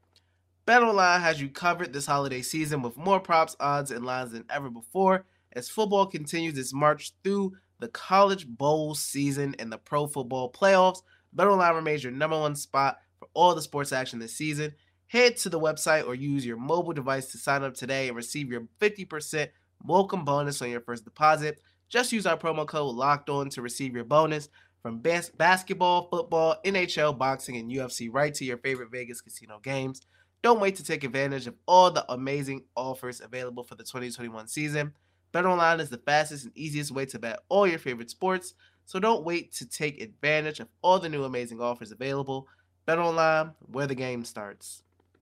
Bet 0.67 0.83
Online 0.83 1.21
has 1.21 1.41
you 1.41 1.49
covered 1.49 1.93
this 1.93 2.07
holiday 2.07 2.43
season 2.43 2.83
with 2.83 2.97
more 2.97 3.19
props, 3.19 3.57
odds, 3.59 3.91
and 3.91 4.05
lines 4.05 4.33
than 4.33 4.45
ever 4.51 4.69
before 4.69 5.25
as 5.53 5.69
football 5.71 6.07
continues 6.07 6.59
its 6.59 6.75
march 6.75 7.13
through 7.25 7.53
the 7.79 7.89
college 7.89 8.47
bowl 8.47 8.95
season 8.95 9.55
and 9.59 9.73
the 9.73 9.79
pro 9.79 10.07
football 10.07 10.51
playoffs. 10.51 11.03
BetOnline 11.37 11.75
remains 11.75 12.03
your 12.03 12.13
number 12.13 12.39
one 12.39 12.55
spot 12.55 12.99
for 13.19 13.29
all 13.35 13.55
the 13.55 13.63
sports 13.63 13.93
action 13.93 14.19
this 14.19 14.37
season. 14.37 14.73
Head 15.07 15.37
to 15.39 15.49
the 15.49 15.61
website 15.61 16.07
or 16.07 16.15
use 16.15 16.45
your 16.45 16.57
mobile 16.57 16.93
device 16.93 17.33
to 17.33 17.39
sign 17.39 17.63
up 17.63 17.75
today 17.75 18.09
and 18.09 18.17
receive 18.17 18.51
your 18.51 18.67
50% 18.81 19.49
welcome 19.85 20.25
bonus 20.25 20.61
on 20.61 20.71
your 20.71 20.81
first 20.81 21.05
deposit. 21.05 21.61
Just 21.89 22.13
use 22.13 22.27
our 22.27 22.37
promo 22.37 22.67
code 22.67 22.95
locked 22.95 23.31
on 23.31 23.49
to 23.51 23.63
receive 23.63 23.95
your 23.95 24.05
bonus 24.05 24.49
from 24.83 24.99
bas- 24.99 25.31
basketball, 25.31 26.09
football, 26.11 26.57
NHL, 26.65 27.17
boxing, 27.17 27.57
and 27.57 27.71
UFC 27.71 28.09
right 28.13 28.35
to 28.35 28.45
your 28.45 28.59
favorite 28.59 28.91
Vegas 28.91 29.21
casino 29.21 29.59
games. 29.63 30.03
Don't 30.43 30.61
wait 30.61 30.77
to 30.77 30.85
take 30.85 31.05
advantage 31.05 31.47
of 31.47 31.55
all 31.67 31.91
the 31.91 32.05
amazing 32.13 32.65
offers 32.77 33.21
available 33.21 33.65
for 33.65 33.75
the 33.75 33.83
2021 33.83 34.47
season. 34.47 34.93
BetOnline 35.33 35.81
is 35.81 35.91
the 35.91 35.99
fastest 35.99 36.45
and 36.45 36.57
easiest 36.57 36.91
way 36.91 37.05
to 37.07 37.19
bet 37.19 37.41
all 37.49 37.67
your 37.67 37.79
favorite 37.79 38.11
sports, 38.11 38.55
so 38.87 38.99
don't 38.99 39.25
wait 39.25 39.53
to 39.53 39.69
take 39.69 40.01
advantage 40.01 40.61
of 40.61 40.69
all 40.83 40.99
the 40.99 41.09
new 41.09 41.25
amazing 41.25 41.61
offers 41.61 41.93
available. 41.93 42.47
BetOnline, 42.87 43.55
where 43.67 43.87
the 43.87 43.95
game 43.95 44.25
starts. 44.25 44.83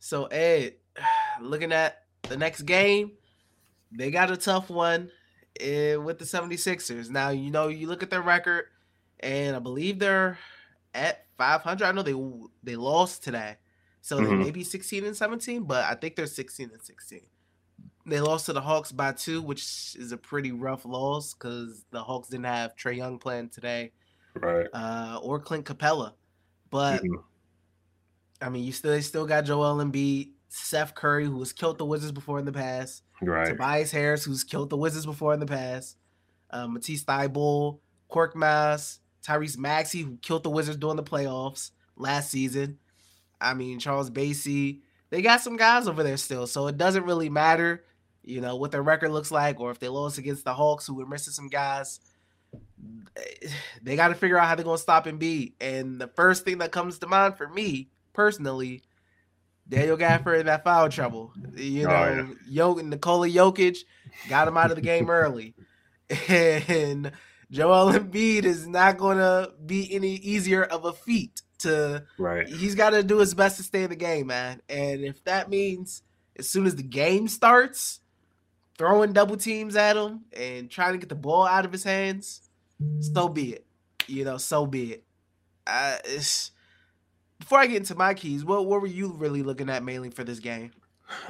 So 0.00 0.24
Ed, 0.26 0.74
looking 1.40 1.72
at 1.72 2.02
the 2.22 2.36
next 2.36 2.62
game, 2.62 3.12
they 3.92 4.10
got 4.10 4.30
a 4.30 4.36
tough 4.36 4.70
one 4.70 5.10
eh, 5.60 5.96
with 5.96 6.18
the 6.18 6.24
76ers. 6.24 7.10
Now, 7.10 7.30
you 7.30 7.50
know, 7.50 7.68
you 7.68 7.86
look 7.86 8.02
at 8.02 8.10
their 8.10 8.22
record, 8.22 8.64
and 9.20 9.54
I 9.54 9.58
believe 9.58 9.98
they're 9.98 10.38
at 10.94 11.26
500. 11.38 11.84
I 11.84 11.92
know 11.92 12.02
they 12.02 12.14
they 12.62 12.76
lost 12.76 13.22
today. 13.22 13.56
So 14.02 14.18
mm-hmm. 14.18 14.30
they 14.30 14.44
may 14.44 14.50
be 14.50 14.64
16 14.64 15.04
and 15.04 15.16
17, 15.16 15.64
but 15.64 15.84
I 15.84 15.94
think 15.94 16.16
they're 16.16 16.26
16 16.26 16.70
and 16.72 16.82
16. 16.82 17.20
They 18.06 18.20
lost 18.20 18.46
to 18.46 18.54
the 18.54 18.60
Hawks 18.60 18.92
by 18.92 19.12
two, 19.12 19.42
which 19.42 19.94
is 19.98 20.10
a 20.12 20.16
pretty 20.16 20.52
rough 20.52 20.86
loss 20.86 21.34
because 21.34 21.84
the 21.90 22.02
Hawks 22.02 22.28
didn't 22.28 22.46
have 22.46 22.74
Trae 22.74 22.96
Young 22.96 23.18
playing 23.18 23.50
today, 23.50 23.92
right? 24.34 24.66
Uh, 24.72 25.20
or 25.22 25.38
Clint 25.38 25.66
Capela. 25.66 26.12
But 26.70 27.02
mm-hmm. 27.02 27.16
I 28.40 28.48
mean, 28.48 28.64
you 28.64 28.72
still 28.72 29.00
still 29.02 29.26
got 29.26 29.44
Joel 29.44 29.84
Embiid, 29.84 30.30
Seth 30.48 30.94
Curry, 30.94 31.26
who 31.26 31.38
has 31.40 31.52
killed 31.52 31.78
the 31.78 31.84
Wizards 31.84 32.12
before 32.12 32.38
in 32.38 32.44
the 32.44 32.52
past, 32.52 33.02
right? 33.20 33.48
Tobias 33.48 33.90
Harris, 33.90 34.24
who's 34.24 34.44
killed 34.44 34.70
the 34.70 34.76
Wizards 34.76 35.06
before 35.06 35.34
in 35.34 35.40
the 35.40 35.46
past, 35.46 35.96
um, 36.50 36.74
Matisse 36.74 37.04
Thybulle, 37.04 37.78
Mass, 38.34 39.00
Tyrese 39.24 39.58
Maxey, 39.58 40.02
who 40.02 40.16
killed 40.16 40.42
the 40.42 40.50
Wizards 40.50 40.78
during 40.78 40.96
the 40.96 41.02
playoffs 41.02 41.70
last 41.96 42.30
season. 42.30 42.78
I 43.40 43.54
mean, 43.54 43.78
Charles 43.78 44.10
Bassey. 44.10 44.80
They 45.10 45.22
got 45.22 45.40
some 45.40 45.56
guys 45.56 45.88
over 45.88 46.02
there 46.02 46.16
still, 46.16 46.46
so 46.46 46.68
it 46.68 46.76
doesn't 46.76 47.04
really 47.04 47.28
matter, 47.28 47.84
you 48.22 48.40
know, 48.40 48.56
what 48.56 48.70
their 48.70 48.82
record 48.82 49.10
looks 49.10 49.32
like, 49.32 49.58
or 49.58 49.70
if 49.72 49.80
they 49.80 49.88
lost 49.88 50.18
against 50.18 50.44
the 50.44 50.54
Hawks, 50.54 50.86
who 50.86 50.94
were 50.94 51.06
missing 51.06 51.32
some 51.32 51.48
guys. 51.48 52.00
They 53.82 53.96
got 53.96 54.08
to 54.08 54.14
figure 54.14 54.38
out 54.38 54.46
how 54.46 54.54
they're 54.54 54.64
going 54.64 54.76
to 54.76 54.82
stop 54.82 55.06
and 55.06 55.18
Embiid. 55.18 55.54
And 55.60 55.98
the 56.00 56.06
first 56.06 56.44
thing 56.44 56.58
that 56.58 56.70
comes 56.70 56.98
to 56.98 57.06
mind 57.06 57.36
for 57.36 57.48
me 57.48 57.88
personally, 58.12 58.82
Daniel 59.68 59.96
Gafford 59.96 60.40
in 60.40 60.46
that 60.46 60.64
foul 60.64 60.88
trouble. 60.88 61.32
You 61.56 61.86
oh, 61.86 61.90
know, 61.90 62.26
oh, 62.28 62.36
yeah. 62.48 62.62
Jok- 62.62 62.84
Nikola 62.84 63.28
Jokic 63.28 63.78
got 64.28 64.48
him 64.48 64.56
out 64.56 64.70
of 64.70 64.76
the 64.76 64.82
game 64.82 65.08
early. 65.10 65.54
And 66.28 67.12
Joel 67.50 67.92
Embiid 67.92 68.44
is 68.44 68.66
not 68.66 68.98
going 68.98 69.18
to 69.18 69.52
be 69.64 69.94
any 69.94 70.14
easier 70.14 70.64
of 70.64 70.84
a 70.84 70.92
feat 70.92 71.42
to. 71.60 72.04
Right. 72.18 72.48
He's 72.48 72.74
got 72.74 72.90
to 72.90 73.02
do 73.02 73.18
his 73.18 73.34
best 73.34 73.58
to 73.58 73.62
stay 73.62 73.84
in 73.84 73.90
the 73.90 73.96
game, 73.96 74.26
man. 74.26 74.60
And 74.68 75.02
if 75.02 75.22
that 75.24 75.48
means 75.48 76.02
as 76.36 76.48
soon 76.48 76.66
as 76.66 76.74
the 76.74 76.82
game 76.82 77.28
starts, 77.28 78.00
throwing 78.76 79.12
double 79.12 79.36
teams 79.36 79.76
at 79.76 79.96
him 79.96 80.22
and 80.32 80.70
trying 80.70 80.92
to 80.92 80.98
get 80.98 81.08
the 81.08 81.14
ball 81.14 81.46
out 81.46 81.64
of 81.64 81.72
his 81.72 81.84
hands, 81.84 82.48
so 83.00 83.28
be 83.28 83.52
it. 83.52 83.66
You 84.06 84.24
know, 84.24 84.38
so 84.38 84.66
be 84.66 84.94
it. 84.94 85.04
Uh, 85.66 85.98
it's 86.04 86.50
before 87.40 87.58
I 87.58 87.66
get 87.66 87.78
into 87.78 87.96
my 87.96 88.14
keys, 88.14 88.44
what 88.44 88.66
what 88.66 88.80
were 88.80 88.86
you 88.86 89.08
really 89.08 89.42
looking 89.42 89.68
at 89.68 89.82
mainly 89.82 90.10
for 90.10 90.22
this 90.22 90.38
game? 90.38 90.70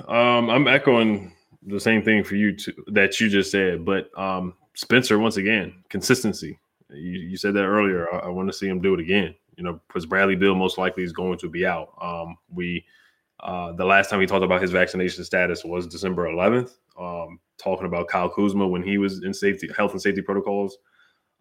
Um, 0.07 0.51
I'm 0.51 0.69
echoing 0.69 1.33
the 1.63 1.81
same 1.81 2.03
thing 2.03 2.23
for 2.23 2.35
you 2.37 2.55
too, 2.55 2.75
that 2.89 3.19
you 3.19 3.31
just 3.31 3.51
said, 3.51 3.85
but 3.85 4.11
um, 4.19 4.55
Spencer 4.75 5.19
once 5.19 5.39
again 5.39 5.83
consistency. 5.89 6.59
You, 6.91 7.21
you 7.21 7.37
said 7.37 7.55
that 7.55 7.65
earlier. 7.65 8.13
I, 8.13 8.19
I, 8.19 8.29
want 8.29 8.49
to 8.49 8.53
see 8.53 8.67
him 8.67 8.81
do 8.81 8.95
it 8.95 9.01
again. 9.01 9.35
You 9.57 9.65
know, 9.65 9.81
because 9.87 10.07
Bradley 10.07 10.37
Beal 10.37 10.55
most 10.55 10.77
likely 10.77 11.05
is 11.05 11.13
going 11.13 11.39
to 11.39 11.49
be 11.49 11.65
out. 11.65 11.95
Um, 12.01 12.37
we 12.53 12.85
uh, 13.41 13.73
the 13.73 13.85
last 13.85 14.11
time 14.11 14.19
we 14.19 14.27
talked 14.27 14.45
about 14.45 14.61
his 14.61 14.71
vaccination 14.71 15.25
status 15.25 15.65
was 15.65 15.87
December 15.87 16.27
11th. 16.27 16.73
Um, 16.99 17.41
talking 17.57 17.87
about 17.87 18.09
Kyle 18.09 18.29
Kuzma 18.29 18.67
when 18.67 18.83
he 18.83 18.99
was 18.99 19.23
in 19.23 19.33
safety 19.33 19.69
health 19.77 19.93
and 19.93 20.03
safety 20.03 20.23
protocols. 20.23 20.77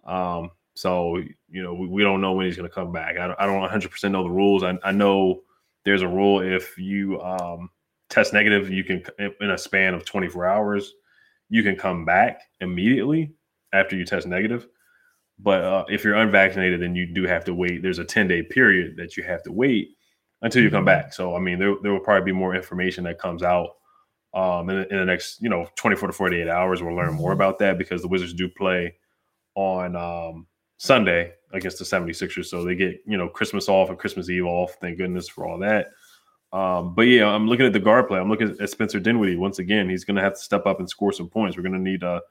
Um, 0.06 0.52
so, 0.80 1.18
you 1.50 1.62
know, 1.62 1.74
we, 1.74 1.88
we 1.88 2.04
don't 2.04 2.22
know 2.22 2.32
when 2.32 2.46
he's 2.46 2.56
going 2.56 2.70
to 2.70 2.74
come 2.74 2.94
back. 2.94 3.18
I 3.18 3.28
don't, 3.28 3.38
I 3.38 3.46
don't 3.46 3.70
100% 3.70 4.12
know 4.12 4.24
the 4.24 4.30
rules. 4.30 4.64
I, 4.64 4.78
I 4.82 4.94
know 4.94 5.42
there's 5.84 6.04
a 6.04 6.08
rule 6.08 6.40
if 6.40 6.78
you 6.78 7.20
um, 7.20 7.70
test 8.10 8.32
negative, 8.32 8.70
you 8.70 8.86
can, 8.86 9.04
in 9.20 9.52
a 9.52 9.58
span 9.58 9.94
of 9.94 10.06
24 10.06 10.46
hours, 10.46 10.94
you 11.50 11.64
can 11.64 11.76
come 11.76 12.06
back 12.06 12.44
immediately 12.62 13.34
after 13.74 13.98
you 13.98 14.06
test 14.06 14.26
negative. 14.26 14.70
But 15.38 15.66
uh, 15.66 15.84
if 15.90 16.06
you're 16.06 16.16
unvaccinated, 16.16 16.82
then 16.82 16.96
you 16.96 17.08
do 17.08 17.26
have 17.26 17.44
to 17.44 17.54
wait. 17.54 17.82
There's 17.82 18.00
a 18.00 18.06
10 18.06 18.30
day 18.30 18.42
period 18.42 18.96
that 18.96 19.18
you 19.18 19.24
have 19.24 19.44
to 19.44 19.52
wait 19.52 19.98
until 20.44 20.64
you 20.64 20.70
come 20.70 20.86
mm-hmm. 20.86 21.04
back. 21.04 21.12
So, 21.12 21.36
I 21.36 21.40
mean, 21.42 21.60
there, 21.60 21.76
there 21.84 21.92
will 21.92 22.00
probably 22.00 22.32
be 22.32 22.38
more 22.38 22.56
information 22.56 23.04
that 23.04 23.20
comes 23.20 23.44
out 23.44 23.72
um, 24.34 24.70
in, 24.70 24.78
in 24.78 24.98
the 24.98 25.06
next, 25.06 25.42
you 25.42 25.50
know, 25.50 25.68
24 25.76 26.08
to 26.08 26.14
48 26.14 26.48
hours. 26.48 26.82
We'll 26.82 26.96
learn 26.96 27.16
more 27.16 27.32
mm-hmm. 27.32 27.42
about 27.42 27.60
that 27.60 27.78
because 27.78 28.02
the 28.02 28.08
Wizards 28.08 28.34
do 28.34 28.48
play 28.48 28.96
on 29.56 29.98
um, 29.98 30.48
Sunday 30.80 31.34
against 31.52 31.78
the 31.78 31.86
76ers. 31.86 32.46
So 32.46 32.64
they 32.64 32.74
get, 32.74 33.04
you 33.06 33.18
know, 33.18 33.28
Christmas 33.28 33.68
off 33.68 33.90
and 33.90 34.00
Christmas 34.00 34.30
Eve 34.30 34.46
off. 34.46 34.76
Thank 34.82 34.98
goodness 34.98 35.28
for 35.28 35.46
all 35.46 35.60
that. 35.60 35.92
Um, 36.52 36.96
but 36.96 37.04
yeah, 37.04 37.28
I'm 37.28 37.48
looking 37.48 37.66
at 37.66 37.74
the 37.74 37.80
guard 37.80 38.08
play. 38.08 38.18
I'm 38.18 38.30
looking 38.30 38.56
at 38.60 38.70
Spencer 38.70 39.00
Dinwiddie 39.00 39.36
once 39.36 39.60
again. 39.60 39.90
He's 39.90 40.06
going 40.06 40.16
to 40.16 40.24
have 40.24 40.34
to 40.34 40.40
step 40.40 40.66
up 40.66 40.80
and 40.80 40.90
score 40.90 41.12
some 41.12 41.28
points. 41.28 41.58
We're 41.58 41.64
going 41.64 41.74
to 41.74 41.80
need, 41.80 42.04
uh, 42.04 42.22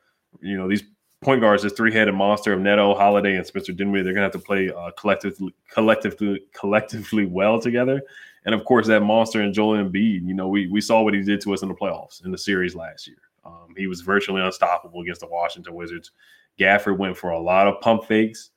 you 0.41 0.57
know, 0.57 0.67
these 0.67 0.83
point 1.21 1.43
guards, 1.43 1.63
this 1.63 1.75
three-headed 1.75 2.15
monster 2.15 2.55
of 2.55 2.61
Neto, 2.61 2.95
Holiday, 2.95 3.37
and 3.37 3.47
Spencer 3.47 3.73
Dinwiddie. 3.73 4.03
They're 4.03 4.15
going 4.15 4.29
to 4.29 4.35
have 4.35 4.43
to 4.43 4.47
play 4.47 4.71
uh, 4.71 4.93
collectively, 4.93 5.55
collectively, 5.71 6.41
collectively 6.53 7.27
well 7.27 7.61
together. 7.61 8.03
And 8.47 8.55
of 8.55 8.65
course, 8.65 8.87
that 8.87 9.01
monster 9.01 9.43
and 9.43 9.53
Joel 9.53 9.77
Embiid. 9.77 10.27
You 10.27 10.35
know, 10.35 10.49
we 10.49 10.69
we 10.69 10.81
saw 10.81 11.03
what 11.03 11.13
he 11.13 11.23
did 11.23 11.43
to 11.43 11.53
us 11.53 11.61
in 11.61 11.69
the 11.69 11.75
playoffs 11.75 12.25
in 12.25 12.31
the 12.31 12.39
series 12.39 12.75
last 12.75 13.07
year. 13.07 13.19
Um, 13.45 13.75
he 13.77 13.87
was 13.87 14.01
virtually 14.01 14.41
unstoppable 14.41 15.03
against 15.03 15.21
the 15.21 15.27
Washington 15.27 15.75
Wizards. 15.75 16.13
Gafford 16.59 16.99
went 16.99 17.17
for 17.17 17.31
a 17.31 17.41
lot 17.41 17.69
of 17.69 17.81
pump 17.81 18.05
fakes. 18.05 18.51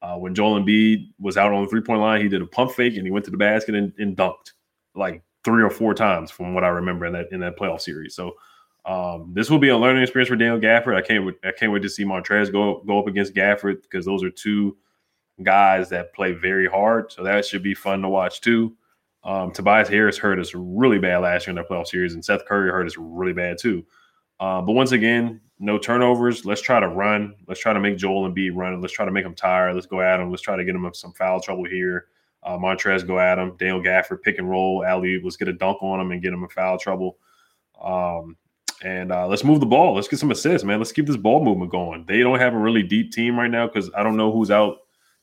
Uh, 0.00 0.16
when 0.16 0.34
Joel 0.34 0.60
Embiid 0.60 1.08
was 1.18 1.36
out 1.36 1.52
on 1.52 1.64
the 1.64 1.68
three 1.68 1.80
point 1.80 2.00
line, 2.00 2.20
he 2.20 2.28
did 2.28 2.42
a 2.42 2.46
pump 2.46 2.72
fake 2.72 2.96
and 2.96 3.04
he 3.04 3.10
went 3.10 3.24
to 3.24 3.30
the 3.30 3.36
basket 3.36 3.74
and, 3.74 3.92
and, 3.98 4.16
dunked 4.16 4.52
like 4.94 5.22
three 5.44 5.62
or 5.62 5.70
four 5.70 5.92
times 5.92 6.30
from 6.30 6.54
what 6.54 6.62
I 6.62 6.68
remember 6.68 7.06
in 7.06 7.12
that 7.14 7.32
in 7.32 7.40
that 7.40 7.58
playoff 7.58 7.80
series. 7.80 8.14
So 8.14 8.34
um, 8.84 9.32
this 9.34 9.50
will 9.50 9.58
be 9.58 9.68
a 9.68 9.76
learning 9.76 10.02
experience 10.02 10.28
for 10.28 10.36
Daniel 10.36 10.60
Gafford. 10.60 10.94
I 10.94 11.02
can't 11.02 11.34
I 11.44 11.50
can't 11.50 11.72
wait 11.72 11.82
to 11.82 11.88
see 11.88 12.04
Montrez 12.04 12.52
go 12.52 12.82
go 12.86 13.00
up 13.00 13.08
against 13.08 13.34
Gafford 13.34 13.82
because 13.82 14.04
those 14.04 14.22
are 14.22 14.30
two 14.30 14.76
guys 15.42 15.88
that 15.88 16.14
play 16.14 16.32
very 16.32 16.68
hard. 16.68 17.10
So 17.10 17.24
that 17.24 17.44
should 17.44 17.62
be 17.62 17.74
fun 17.74 18.02
to 18.02 18.08
watch 18.08 18.40
too. 18.40 18.76
Um, 19.24 19.52
Tobias 19.52 19.88
Harris 19.88 20.16
hurt 20.16 20.38
us 20.38 20.54
really 20.54 20.98
bad 20.98 21.18
last 21.18 21.46
year 21.46 21.50
in 21.50 21.56
that 21.56 21.68
playoff 21.68 21.88
series, 21.88 22.14
and 22.14 22.24
Seth 22.24 22.46
Curry 22.46 22.70
hurt 22.70 22.86
us 22.86 22.96
really 22.96 23.32
bad 23.32 23.58
too. 23.58 23.84
Uh, 24.40 24.62
but 24.62 24.72
once 24.72 24.92
again, 24.92 25.40
no 25.58 25.78
turnovers. 25.78 26.44
Let's 26.44 26.62
try 26.62 26.80
to 26.80 26.88
run. 26.88 27.34
Let's 27.46 27.60
try 27.60 27.72
to 27.72 27.80
make 27.80 27.96
Joel 27.96 28.30
Embiid 28.30 28.52
run. 28.54 28.80
Let's 28.80 28.92
try 28.92 29.04
to 29.04 29.10
make 29.10 29.24
him 29.24 29.34
tired. 29.34 29.74
Let's 29.74 29.86
go 29.86 30.00
at 30.00 30.20
him. 30.20 30.30
Let's 30.30 30.42
try 30.42 30.56
to 30.56 30.64
get 30.64 30.74
him 30.74 30.88
some 30.94 31.12
foul 31.12 31.40
trouble 31.40 31.64
here. 31.64 32.06
Uh, 32.42 32.56
Montrez 32.56 33.06
go 33.06 33.18
at 33.18 33.38
him. 33.38 33.56
Daniel 33.56 33.82
Gafford 33.82 34.22
pick 34.22 34.38
and 34.38 34.48
roll. 34.48 34.84
Ali, 34.86 35.20
let's 35.22 35.36
get 35.36 35.48
a 35.48 35.52
dunk 35.52 35.82
on 35.82 36.00
him 36.00 36.12
and 36.12 36.22
get 36.22 36.32
him 36.32 36.42
in 36.42 36.48
foul 36.48 36.78
trouble. 36.78 37.18
Um, 37.82 38.36
and 38.82 39.10
uh, 39.10 39.26
let's 39.26 39.42
move 39.42 39.58
the 39.58 39.66
ball. 39.66 39.94
Let's 39.94 40.06
get 40.06 40.20
some 40.20 40.30
assists, 40.30 40.64
man. 40.64 40.78
Let's 40.78 40.92
keep 40.92 41.06
this 41.06 41.16
ball 41.16 41.44
movement 41.44 41.72
going. 41.72 42.04
They 42.06 42.20
don't 42.20 42.38
have 42.38 42.54
a 42.54 42.58
really 42.58 42.84
deep 42.84 43.10
team 43.10 43.38
right 43.38 43.50
now 43.50 43.66
because 43.66 43.90
I 43.96 44.04
don't 44.04 44.16
know 44.16 44.30
who's 44.30 44.52
out 44.52 44.78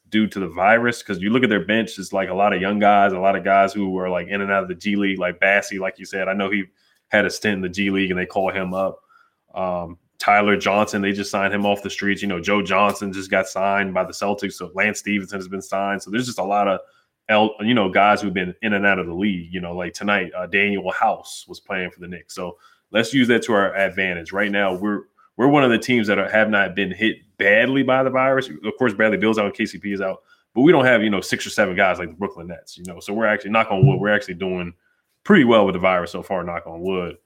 due 0.09 0.27
to 0.27 0.39
the 0.39 0.49
virus. 0.49 1.01
Because 1.01 1.21
you 1.21 1.29
look 1.29 1.43
at 1.43 1.49
their 1.49 1.65
bench, 1.65 1.97
it's 1.97 2.11
like 2.11 2.29
a 2.29 2.33
lot 2.33 2.53
of 2.53 2.61
young 2.61 2.79
guys, 2.79 3.13
a 3.13 3.19
lot 3.19 3.37
of 3.37 3.45
guys 3.45 3.73
who 3.73 3.97
are 3.97 4.09
like 4.09 4.27
in 4.27 4.41
and 4.41 4.51
out 4.51 4.63
of 4.63 4.69
the 4.69 4.75
G 4.75 4.97
League, 4.97 5.19
like 5.19 5.39
Bassey, 5.39 5.79
like 5.79 5.97
you 5.97 6.05
said. 6.05 6.27
I 6.27 6.33
know 6.33 6.51
he 6.51 6.65
had 7.07 7.25
a 7.25 7.29
stint 7.29 7.55
in 7.55 7.61
the 7.61 7.69
G 7.69 7.89
League 7.89 8.11
and 8.11 8.19
they 8.19 8.25
call 8.25 8.51
him 8.51 8.73
up. 8.73 8.99
Um, 9.53 9.97
Tyler 10.25 10.57
Johnson, 10.57 11.03
they 11.03 11.11
just 11.11 11.29
signed 11.29 11.53
him 11.53 11.67
off 11.67 11.83
the 11.83 11.89
streets. 11.89 12.23
You 12.23 12.27
know, 12.27 12.39
Joe 12.39 12.63
Johnson 12.63 13.13
just 13.13 13.29
got 13.29 13.47
signed 13.47 13.93
by 13.93 14.03
the 14.03 14.11
Celtics. 14.11 14.53
So 14.53 14.71
Lance 14.73 14.97
Stephenson 14.97 15.37
has 15.37 15.47
been 15.47 15.61
signed. 15.61 16.01
So 16.01 16.09
there's 16.09 16.25
just 16.25 16.39
a 16.39 16.43
lot 16.43 16.67
of, 16.67 16.79
you 17.59 17.75
know, 17.75 17.89
guys 17.89 18.23
who've 18.23 18.33
been 18.33 18.55
in 18.63 18.73
and 18.73 18.87
out 18.87 18.97
of 18.97 19.05
the 19.05 19.13
league. 19.13 19.53
You 19.53 19.61
know, 19.61 19.75
like 19.75 19.93
tonight, 19.93 20.31
uh, 20.35 20.47
Danuel 20.47 20.91
House 20.91 21.45
was 21.47 21.59
playing 21.59 21.91
for 21.91 21.99
the 21.99 22.07
Knicks. 22.07 22.33
So 22.33 22.57
let's 22.89 23.13
use 23.13 23.27
that 23.27 23.43
to 23.43 23.53
our 23.53 23.75
advantage. 23.75 24.31
Right 24.31 24.49
now, 24.49 24.73
we're 24.73 25.01
we're 25.37 25.47
one 25.47 25.63
of 25.63 25.69
the 25.69 25.77
teams 25.77 26.07
that 26.07 26.17
are, 26.17 26.27
have 26.27 26.49
not 26.49 26.75
been 26.75 26.89
hit 26.89 27.17
badly 27.37 27.83
by 27.83 28.01
the 28.01 28.09
virus. 28.09 28.49
Of 28.49 28.73
course, 28.79 28.95
Bradley 28.95 29.17
Beal's 29.17 29.37
out, 29.37 29.53
KCP 29.53 29.93
is 29.93 30.01
out, 30.01 30.23
but 30.55 30.61
we 30.61 30.71
don't 30.71 30.85
have 30.85 31.03
you 31.03 31.11
know 31.11 31.21
six 31.21 31.45
or 31.45 31.51
seven 31.51 31.75
guys 31.75 31.99
like 31.99 32.09
the 32.09 32.15
Brooklyn 32.15 32.47
Nets. 32.47 32.79
You 32.79 32.83
know, 32.87 32.99
so 32.99 33.13
we're 33.13 33.27
actually 33.27 33.51
knock 33.51 33.69
on 33.69 33.85
wood, 33.85 33.99
we're 33.99 34.15
actually 34.15 34.33
doing 34.33 34.73
pretty 35.23 35.43
well 35.43 35.67
with 35.67 35.73
the 35.73 35.79
virus 35.79 36.11
so 36.11 36.23
far. 36.23 36.43
Knock 36.43 36.65
on 36.65 36.81
wood. 36.81 37.17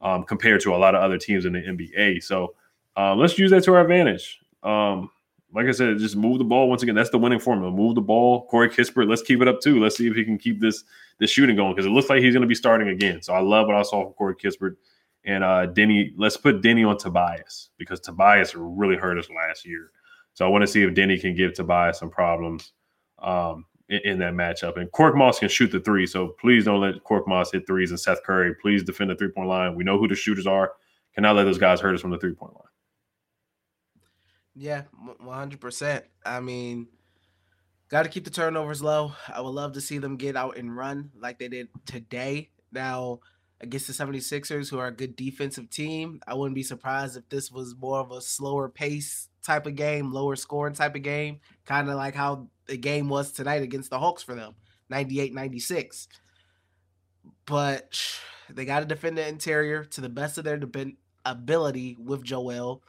Um, 0.00 0.22
compared 0.22 0.60
to 0.60 0.74
a 0.74 0.78
lot 0.78 0.94
of 0.94 1.02
other 1.02 1.18
teams 1.18 1.44
in 1.44 1.52
the 1.52 1.58
NBA. 1.58 2.22
So 2.22 2.54
um, 2.96 3.18
let's 3.18 3.36
use 3.36 3.50
that 3.50 3.64
to 3.64 3.74
our 3.74 3.80
advantage. 3.80 4.38
Um, 4.62 5.10
like 5.54 5.66
I 5.66 5.72
said, 5.72 5.98
just 5.98 6.16
move 6.16 6.38
the 6.38 6.44
ball 6.44 6.68
once 6.68 6.82
again. 6.82 6.94
That's 6.94 7.10
the 7.10 7.18
winning 7.18 7.38
formula. 7.38 7.72
Move 7.72 7.94
the 7.94 8.00
ball. 8.00 8.46
Corey 8.46 8.68
Kispert, 8.68 9.08
let's 9.08 9.22
keep 9.22 9.40
it 9.40 9.48
up 9.48 9.60
too. 9.60 9.80
Let's 9.80 9.96
see 9.96 10.06
if 10.06 10.14
he 10.14 10.24
can 10.24 10.38
keep 10.38 10.60
this 10.60 10.84
this 11.18 11.30
shooting 11.30 11.56
going 11.56 11.74
because 11.74 11.86
it 11.86 11.90
looks 11.90 12.08
like 12.08 12.22
he's 12.22 12.34
going 12.34 12.42
to 12.42 12.48
be 12.48 12.54
starting 12.54 12.88
again. 12.88 13.22
So 13.22 13.32
I 13.32 13.40
love 13.40 13.66
what 13.66 13.76
I 13.76 13.82
saw 13.82 14.04
from 14.04 14.12
Corey 14.12 14.36
Kispert 14.36 14.76
and 15.24 15.42
uh, 15.42 15.66
Deni. 15.68 16.12
Let's 16.16 16.36
put 16.36 16.60
Deni 16.60 16.88
on 16.88 16.98
Tobias 16.98 17.70
because 17.78 18.00
Tobias 18.00 18.54
really 18.54 18.96
hurt 18.96 19.18
us 19.18 19.28
last 19.30 19.66
year. 19.66 19.90
So 20.34 20.44
I 20.44 20.48
want 20.48 20.62
to 20.62 20.68
see 20.68 20.82
if 20.82 20.94
Deni 20.94 21.20
can 21.20 21.34
give 21.34 21.54
Tobias 21.54 21.98
some 21.98 22.10
problems 22.10 22.72
um, 23.20 23.64
in, 23.88 24.18
that 24.18 24.34
matchup. 24.34 24.76
And 24.76 24.90
Korkmaz 24.92 25.38
can 25.38 25.48
shoot 25.48 25.72
the 25.72 25.80
three, 25.80 26.06
so 26.06 26.28
please 26.40 26.64
don't 26.64 26.80
let 26.80 27.02
Korkmaz 27.04 27.52
hit 27.52 27.66
threes. 27.66 27.90
And 27.90 27.98
Seth 27.98 28.22
Curry, 28.22 28.54
please 28.54 28.82
defend 28.82 29.10
the 29.10 29.14
three 29.14 29.30
point 29.30 29.48
line. 29.48 29.74
We 29.74 29.84
know 29.84 29.98
who 29.98 30.08
the 30.08 30.14
shooters 30.14 30.46
are. 30.46 30.72
Cannot 31.14 31.36
let 31.36 31.44
those 31.44 31.58
guys 31.58 31.80
hurt 31.80 31.94
us 31.94 32.00
from 32.00 32.10
the 32.10 32.18
three 32.18 32.34
point 32.34 32.54
line. 32.54 32.62
Yeah, 34.54 34.82
one 35.20 35.38
hundred 35.38 35.60
percent. 35.60 36.04
I 36.26 36.40
mean, 36.40 36.88
got 37.88 38.02
to 38.02 38.08
keep 38.08 38.24
the 38.24 38.30
turnovers 38.30 38.82
low. 38.82 39.12
I 39.32 39.40
would 39.40 39.50
love 39.50 39.72
to 39.74 39.80
see 39.80 39.98
them 39.98 40.16
get 40.16 40.36
out 40.36 40.56
and 40.56 40.76
run 40.76 41.10
like 41.18 41.38
they 41.38 41.48
did 41.48 41.68
today. 41.86 42.50
Now, 42.72 43.20
against 43.60 43.86
the 43.86 43.92
76ers, 43.92 44.70
who 44.70 44.78
are 44.78 44.88
a 44.88 44.92
good 44.94 45.16
defensive 45.16 45.70
team, 45.70 46.20
I 46.26 46.34
wouldn't 46.34 46.54
be 46.54 46.62
surprised 46.62 47.16
if 47.16 47.28
this 47.28 47.50
was 47.50 47.74
more 47.76 48.00
of 48.00 48.12
a 48.12 48.20
slower 48.20 48.68
pace 48.68 49.28
type 49.44 49.66
of 49.66 49.74
game, 49.74 50.12
lower 50.12 50.36
scoring 50.36 50.74
type 50.74 50.94
of 50.94 51.02
game, 51.02 51.40
kind 51.64 51.88
of 51.88 51.96
like 51.96 52.14
how 52.14 52.48
the 52.66 52.76
game 52.76 53.08
was 53.08 53.32
tonight 53.32 53.62
against 53.62 53.90
the 53.90 53.98
Hawks 53.98 54.22
for 54.22 54.34
them 54.34 54.54
98 54.90 55.34
96. 55.34 56.08
But 57.46 58.00
they 58.50 58.64
got 58.64 58.80
to 58.80 58.86
defend 58.86 59.18
the 59.18 59.26
interior 59.26 59.84
to 59.84 60.00
the 60.00 60.08
best 60.08 60.38
of 60.38 60.44
their 60.44 60.58
de- 60.58 60.96
ability 61.24 61.96
with 61.98 62.22
Joel 62.22 62.82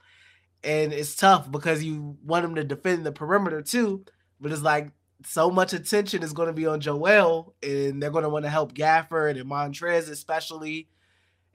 and 0.63 0.91
it's 0.91 1.15
tough 1.15 1.49
because 1.49 1.84
you 1.84 2.17
want 2.25 2.43
them 2.43 2.55
to 2.55 2.63
defend 2.63 3.05
the 3.05 3.12
perimeter 3.12 3.62
too, 3.62 4.03
but 4.39 4.51
it's 4.51 4.62
like 4.62 4.91
so 5.25 5.49
much 5.49 5.73
attention 5.73 6.23
is 6.23 6.34
going 6.34 6.47
to 6.47 6.53
be 6.53 6.65
on 6.65 6.79
Joel, 6.79 7.53
and 7.62 8.01
they're 8.01 8.12
going 8.12 8.23
to 8.23 8.29
want 8.29 8.45
to 8.45 8.49
help 8.49 8.73
Gafford 8.73 9.39
and 9.39 9.49
Montrez 9.49 10.10
especially, 10.10 10.88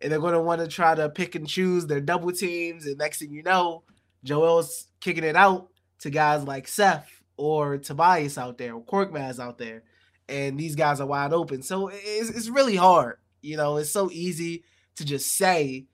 and 0.01 0.13
they're 0.13 0.21
going 0.21 0.35
to 0.35 0.41
want 0.41 0.61
to 0.61 0.69
try 0.69 0.95
to 0.95 1.09
pick 1.09 1.35
and 1.35 1.49
choose 1.49 1.87
their 1.87 2.01
double 2.01 2.33
teams, 2.33 2.87
and 2.87 2.99
next 2.99 3.21
thing 3.21 3.33
you 3.33 3.43
know, 3.43 3.83
Joel's 4.23 4.89
kicking 5.01 5.25
it 5.25 5.37
out 5.37 5.69
to 6.01 6.11
guys 6.11 6.45
like 6.45 6.69
Seth 6.69 7.09
or 7.37 7.79
Tobias 7.79 8.37
out 8.39 8.59
there 8.59 8.75
or 8.75 8.85
Korkmaz 8.85 9.39
out 9.39 9.59
there, 9.59 9.83
and 10.29 10.59
these 10.59 10.75
guys 10.75 11.01
are 11.01 11.07
wide 11.07 11.33
open. 11.33 11.63
So 11.63 11.89
it's, 11.93 12.31
it's 12.31 12.49
really 12.49 12.77
hard. 12.77 13.17
You 13.41 13.57
know, 13.57 13.79
it's 13.79 13.91
so 13.91 14.11
easy 14.11 14.65
to 14.97 15.05
just 15.05 15.35
say, 15.37 15.87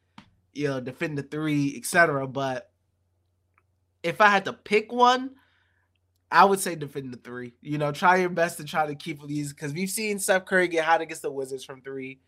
you 0.52 0.68
know, 0.68 0.80
defend 0.80 1.18
the 1.18 1.22
three, 1.22 1.76
etc. 1.76 2.26
But 2.26 2.70
if 4.02 4.20
I 4.20 4.28
had 4.28 4.44
to 4.46 4.52
pick 4.52 4.92
one, 4.92 5.37
I 6.30 6.44
would 6.44 6.60
say 6.60 6.74
defend 6.76 7.12
the 7.12 7.18
three. 7.18 7.54
You 7.60 7.78
know, 7.78 7.92
try 7.92 8.16
your 8.16 8.28
best 8.28 8.58
to 8.58 8.64
try 8.64 8.86
to 8.86 8.94
keep 8.94 9.24
these 9.26 9.52
because 9.52 9.72
we've 9.72 9.90
seen 9.90 10.18
Steph 10.18 10.46
Curry 10.46 10.68
get 10.68 10.84
hot 10.84 11.00
against 11.00 11.22
the 11.22 11.32
Wizards 11.32 11.64
from 11.64 11.82
three. 11.82 12.20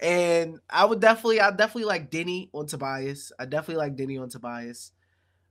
And 0.00 0.58
I 0.68 0.84
would 0.84 1.00
definitely, 1.00 1.40
I 1.40 1.50
definitely 1.50 1.84
like 1.84 2.10
Deni 2.10 2.50
on 2.52 2.66
Tobias. 2.66 3.32
I 3.38 3.44
definitely 3.46 3.82
like 3.82 3.96
Deni 3.96 4.20
on 4.20 4.28
Tobias. 4.28 4.92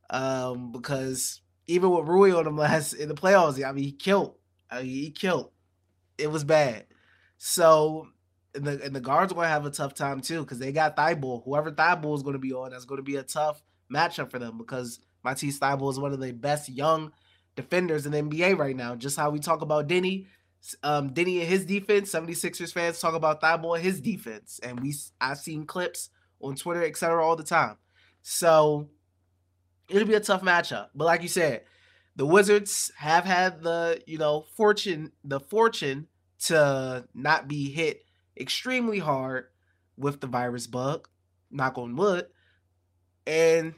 Um, 0.10 0.72
because 0.72 1.42
even 1.68 1.90
with 1.92 2.08
Rui 2.08 2.34
on 2.34 2.48
him 2.48 2.58
last 2.58 2.94
in 2.94 3.10
the 3.10 3.16
playoffs, 3.16 3.64
I 3.66 3.72
mean, 3.72 3.86
he 3.86 3.92
killed. 3.92 4.36
I 4.70 4.84
mean, 4.84 4.90
he 4.90 5.12
killed. 5.12 5.52
It 6.18 6.32
was 6.32 6.44
bad. 6.44 6.86
So 7.38 8.08
and 8.56 8.66
the 8.66 8.84
and 8.84 8.96
the 8.96 9.00
guards 9.00 9.32
gonna 9.32 9.48
have 9.48 9.66
a 9.66 9.72
tough 9.72 9.94
time 9.94 10.20
too, 10.20 10.42
because 10.42 10.60
they 10.60 10.72
got 10.72 10.98
Thybulle. 10.98 11.44
Whoever 11.46 11.72
Thybulle 11.72 12.16
is 12.16 12.24
gonna 12.24 12.40
be 12.40 12.54
on, 12.54 12.72
that's 12.72 12.86
gonna 12.86 13.02
be 13.02 13.16
a 13.18 13.24
tough 13.24 13.62
matchup 13.94 14.32
for 14.32 14.40
them 14.40 14.58
because 14.58 15.00
Matisse 15.24 15.60
Thybulle 15.60 15.92
is 15.92 16.00
one 16.00 16.12
of 16.12 16.20
the 16.20 16.32
best 16.32 16.68
young 16.68 17.12
defenders 17.58 18.06
in 18.06 18.14
the 18.14 18.22
NBA 18.22 18.58
right 18.58 18.76
now. 18.76 18.96
Just 18.96 19.18
how 19.18 19.30
we 19.30 19.40
talk 19.40 19.62
about 19.62 19.90
Deni, 19.90 20.28
um, 20.84 21.10
Deni 21.10 21.40
and 21.42 21.50
his 21.50 21.66
defense, 21.66 22.14
76ers 22.14 22.72
fans 22.72 23.02
talk 23.02 23.16
about 23.16 23.42
Thybulle 23.42 23.76
and 23.76 23.84
his 23.84 24.00
defense. 24.00 24.62
And 24.64 24.80
we 24.80 24.94
I've 25.20 25.40
seen 25.40 25.66
clips 25.66 26.10
on 26.40 26.56
Twitter, 26.56 26.86
etc., 26.86 27.26
all 27.26 27.36
the 27.36 27.44
time. 27.44 27.76
So 28.22 28.88
it'll 29.90 30.08
be 30.08 30.14
a 30.14 30.22
tough 30.22 30.42
matchup. 30.42 30.90
But 30.96 31.06
like 31.06 31.22
you 31.24 31.28
said, 31.28 31.64
the 32.16 32.26
Wizards 32.26 32.92
have 32.98 33.26
had 33.26 33.62
the, 33.62 34.02
you 34.06 34.18
know, 34.18 34.46
fortune, 34.56 35.12
the 35.24 35.40
fortune 35.40 36.08
to 36.46 37.06
not 37.14 37.48
be 37.48 37.72
hit 37.72 38.04
extremely 38.40 39.00
hard 39.00 39.46
with 39.98 40.22
the 40.22 40.28
virus 40.28 40.68
bug, 40.68 41.08
knock 41.50 41.78
on 41.78 41.96
wood. 41.96 42.28
And 43.26 43.74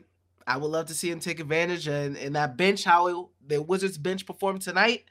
I 0.45 0.57
would 0.57 0.71
love 0.71 0.87
to 0.87 0.93
see 0.93 1.09
him 1.11 1.19
take 1.19 1.39
advantage 1.39 1.87
and, 1.87 2.17
and 2.17 2.35
that 2.35 2.57
bench, 2.57 2.83
how 2.83 3.07
it, 3.07 3.25
the 3.49 3.61
Wizards 3.61 3.97
bench 3.97 4.25
performed 4.25 4.61
tonight, 4.61 5.05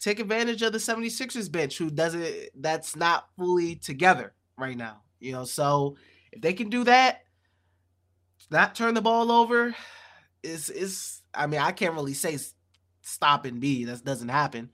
take 0.00 0.18
advantage 0.18 0.62
of 0.62 0.72
the 0.72 0.78
76ers 0.78 1.50
bench 1.50 1.78
who 1.78 1.90
doesn't 1.90 2.26
that's 2.56 2.96
not 2.96 3.28
fully 3.36 3.76
together 3.76 4.32
right 4.58 4.76
now. 4.76 5.02
You 5.20 5.32
know, 5.32 5.44
so 5.44 5.96
if 6.32 6.40
they 6.40 6.54
can 6.54 6.68
do 6.68 6.84
that, 6.84 7.22
not 8.50 8.74
turn 8.74 8.94
the 8.94 9.00
ball 9.00 9.30
over, 9.30 9.74
is 10.42 10.70
is 10.70 11.22
I 11.34 11.46
mean, 11.46 11.60
I 11.60 11.72
can't 11.72 11.94
really 11.94 12.14
say 12.14 12.38
stop 13.02 13.44
Embiid. 13.44 13.86
That 13.86 14.04
doesn't 14.04 14.28
happen. 14.28 14.70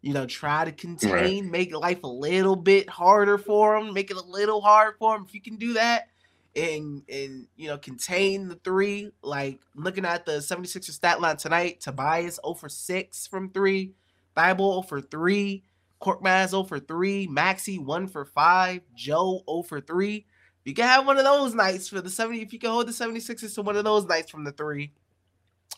You 0.00 0.12
know, 0.12 0.26
try 0.26 0.66
to 0.66 0.72
contain, 0.72 1.44
right. 1.44 1.50
make 1.50 1.74
life 1.74 2.02
a 2.02 2.08
little 2.08 2.56
bit 2.56 2.90
harder 2.90 3.38
for 3.38 3.78
them, 3.78 3.94
make 3.94 4.10
it 4.10 4.18
a 4.18 4.22
little 4.22 4.60
hard 4.60 4.96
for 4.98 5.14
them. 5.14 5.24
If 5.26 5.34
you 5.34 5.40
can 5.40 5.56
do 5.56 5.74
that, 5.74 6.08
and 6.56 7.02
and 7.08 7.46
you 7.56 7.68
know 7.68 7.78
contain 7.78 8.48
the 8.48 8.56
three. 8.56 9.10
Like 9.22 9.60
looking 9.74 10.04
at 10.04 10.24
the 10.24 10.38
76er 10.38 10.90
stat 10.90 11.20
line 11.20 11.36
tonight, 11.36 11.80
Tobias 11.80 12.38
0 12.44 12.54
for 12.54 12.68
6 12.68 13.26
from 13.26 13.50
three, 13.50 13.92
Thybulle 14.36 14.74
0 14.74 14.82
for 14.82 15.00
3, 15.00 15.62
Korkmaz 16.00 16.50
0 16.50 16.64
for 16.64 16.78
3, 16.78 17.26
Maxey 17.28 17.78
1 17.78 18.08
for 18.08 18.24
5, 18.24 18.80
Joe 18.94 19.42
0 19.48 19.62
for 19.62 19.80
3. 19.80 20.26
You 20.64 20.72
can 20.72 20.86
have 20.86 21.06
one 21.06 21.18
of 21.18 21.24
those 21.24 21.54
nights 21.54 21.88
for 21.88 22.00
the 22.00 22.08
70. 22.08 22.40
If 22.40 22.52
you 22.52 22.58
can 22.58 22.70
hold 22.70 22.88
the 22.88 22.92
76ers 22.92 23.54
to 23.54 23.62
one 23.62 23.76
of 23.76 23.84
those 23.84 24.06
nights 24.06 24.30
from 24.30 24.44
the 24.44 24.52
three, 24.52 24.92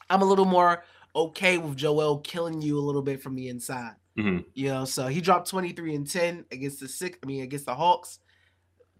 I'm 0.08 0.22
a 0.22 0.24
little 0.24 0.44
more 0.44 0.84
okay 1.14 1.58
with 1.58 1.76
Joel 1.76 2.18
killing 2.18 2.62
you 2.62 2.78
a 2.78 2.80
little 2.80 3.02
bit 3.02 3.20
from 3.20 3.34
the 3.34 3.48
inside. 3.48 3.94
Mm-hmm. 4.16 4.42
You 4.54 4.68
know, 4.68 4.84
so 4.84 5.08
he 5.08 5.20
dropped 5.20 5.50
23 5.50 5.94
and 5.94 6.08
10 6.08 6.46
against 6.52 6.80
the 6.80 6.88
six, 6.88 7.18
I 7.22 7.26
mean 7.26 7.42
against 7.42 7.66
the 7.66 7.74
Hawks. 7.74 8.20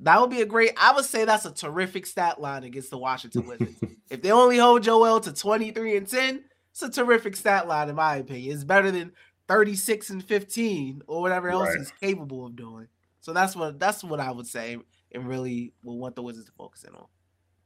That 0.01 0.21
would 0.21 0.31
be 0.31 0.43
a 0.43 0.47
great. 0.47 0.73
I 0.77 0.95
would 0.95 1.05
say 1.05 1.25
that's 1.25 1.47
a 1.47 1.53
terrific 1.53 2.07
stat 2.07 2.41
line 2.41 2.65
against 2.65 2.91
the 2.91 2.99
Washington 2.99 3.47
Wizards. 3.47 3.81
if 4.11 4.23
they 4.23 4.31
only 4.31 4.59
hold 4.59 4.83
Joel 4.83 5.21
to 5.21 5.33
23 5.33 5.97
and 5.97 6.09
10, 6.09 6.45
it's 6.71 6.83
a 6.83 6.91
terrific 6.91 7.37
stat 7.37 7.67
line 7.67 7.89
in 7.89 7.97
my 7.97 8.17
opinion. 8.17 8.55
It's 8.55 8.65
better 8.65 8.91
than 8.91 9.13
36 9.49 10.11
and 10.11 10.25
15 10.25 11.03
or 11.07 11.23
whatever 11.23 11.49
else 11.49 11.69
right. 11.69 11.79
he's 11.79 11.93
capable 12.01 12.45
of 12.45 12.57
doing. 12.57 12.89
So 13.21 13.33
that's 13.33 13.57
what 13.57 13.79
that's 13.79 14.05
what 14.05 14.21
I 14.21 14.31
would 14.31 14.47
say 14.47 14.79
and 15.13 15.27
really 15.27 15.73
will 15.83 15.99
want 15.99 16.15
the 16.15 16.23
Wizards 16.23 16.47
to 16.47 16.53
focus 16.53 16.85
in 16.85 16.95
on. 16.95 17.07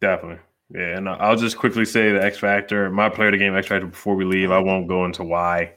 Definitely. 0.01 0.39
Yeah, 0.73 0.97
and 0.97 1.09
I'll 1.09 1.37
just 1.37 1.59
quickly 1.59 1.85
say 1.85 2.13
the 2.13 2.23
X 2.23 2.39
factor, 2.39 2.89
my 2.91 3.09
player 3.09 3.29
of 3.29 3.33
the 3.33 3.39
game 3.39 3.57
X 3.57 3.67
factor 3.67 3.87
before 3.87 4.15
we 4.15 4.25
leave. 4.25 4.53
I 4.53 4.61
won't 4.61 4.87
go 4.87 5.05
into 5.05 5.25
why. 5.25 5.75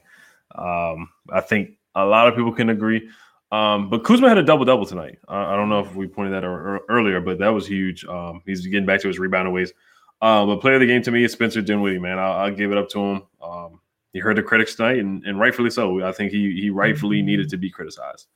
Um, 0.54 1.08
I 1.32 1.40
think 1.40 1.70
a 1.96 2.04
lot 2.04 2.28
of 2.28 2.36
people 2.36 2.52
can 2.52 2.70
agree. 2.70 3.10
Um, 3.54 3.88
but 3.88 4.02
Kuzma 4.02 4.28
had 4.28 4.38
a 4.38 4.42
double 4.42 4.64
double 4.64 4.84
tonight. 4.84 5.18
I, 5.28 5.52
I, 5.52 5.56
don't 5.56 5.68
know 5.68 5.78
if 5.78 5.94
we 5.94 6.08
pointed 6.08 6.32
that 6.32 6.42
or, 6.42 6.76
or 6.76 6.80
earlier, 6.88 7.20
but 7.20 7.38
that 7.38 7.50
was 7.50 7.68
huge. 7.68 8.04
Um, 8.04 8.42
he's 8.44 8.66
getting 8.66 8.84
back 8.84 9.00
to 9.02 9.08
his 9.08 9.20
rebounding 9.20 9.54
ways. 9.54 9.72
Um, 10.20 10.48
but 10.48 10.60
player 10.60 10.74
of 10.74 10.80
the 10.80 10.88
game 10.88 11.02
to 11.02 11.12
me 11.12 11.22
is 11.22 11.30
Spencer 11.30 11.62
Dinwiddie, 11.62 12.00
man. 12.00 12.18
I'll, 12.18 12.32
I'll 12.32 12.54
give 12.54 12.72
it 12.72 12.78
up 12.78 12.88
to 12.88 12.98
him. 12.98 13.22
Um, 13.40 13.80
he 14.12 14.18
heard 14.18 14.36
the 14.36 14.42
critics 14.42 14.74
tonight, 14.74 14.98
and, 14.98 15.24
and, 15.24 15.38
rightfully 15.38 15.70
so. 15.70 16.04
I 16.04 16.10
think 16.10 16.32
he 16.32 16.60
he 16.60 16.70
rightfully 16.70 17.22
needed 17.22 17.48
to 17.50 17.56
be 17.56 17.70
criticized. 17.70 18.26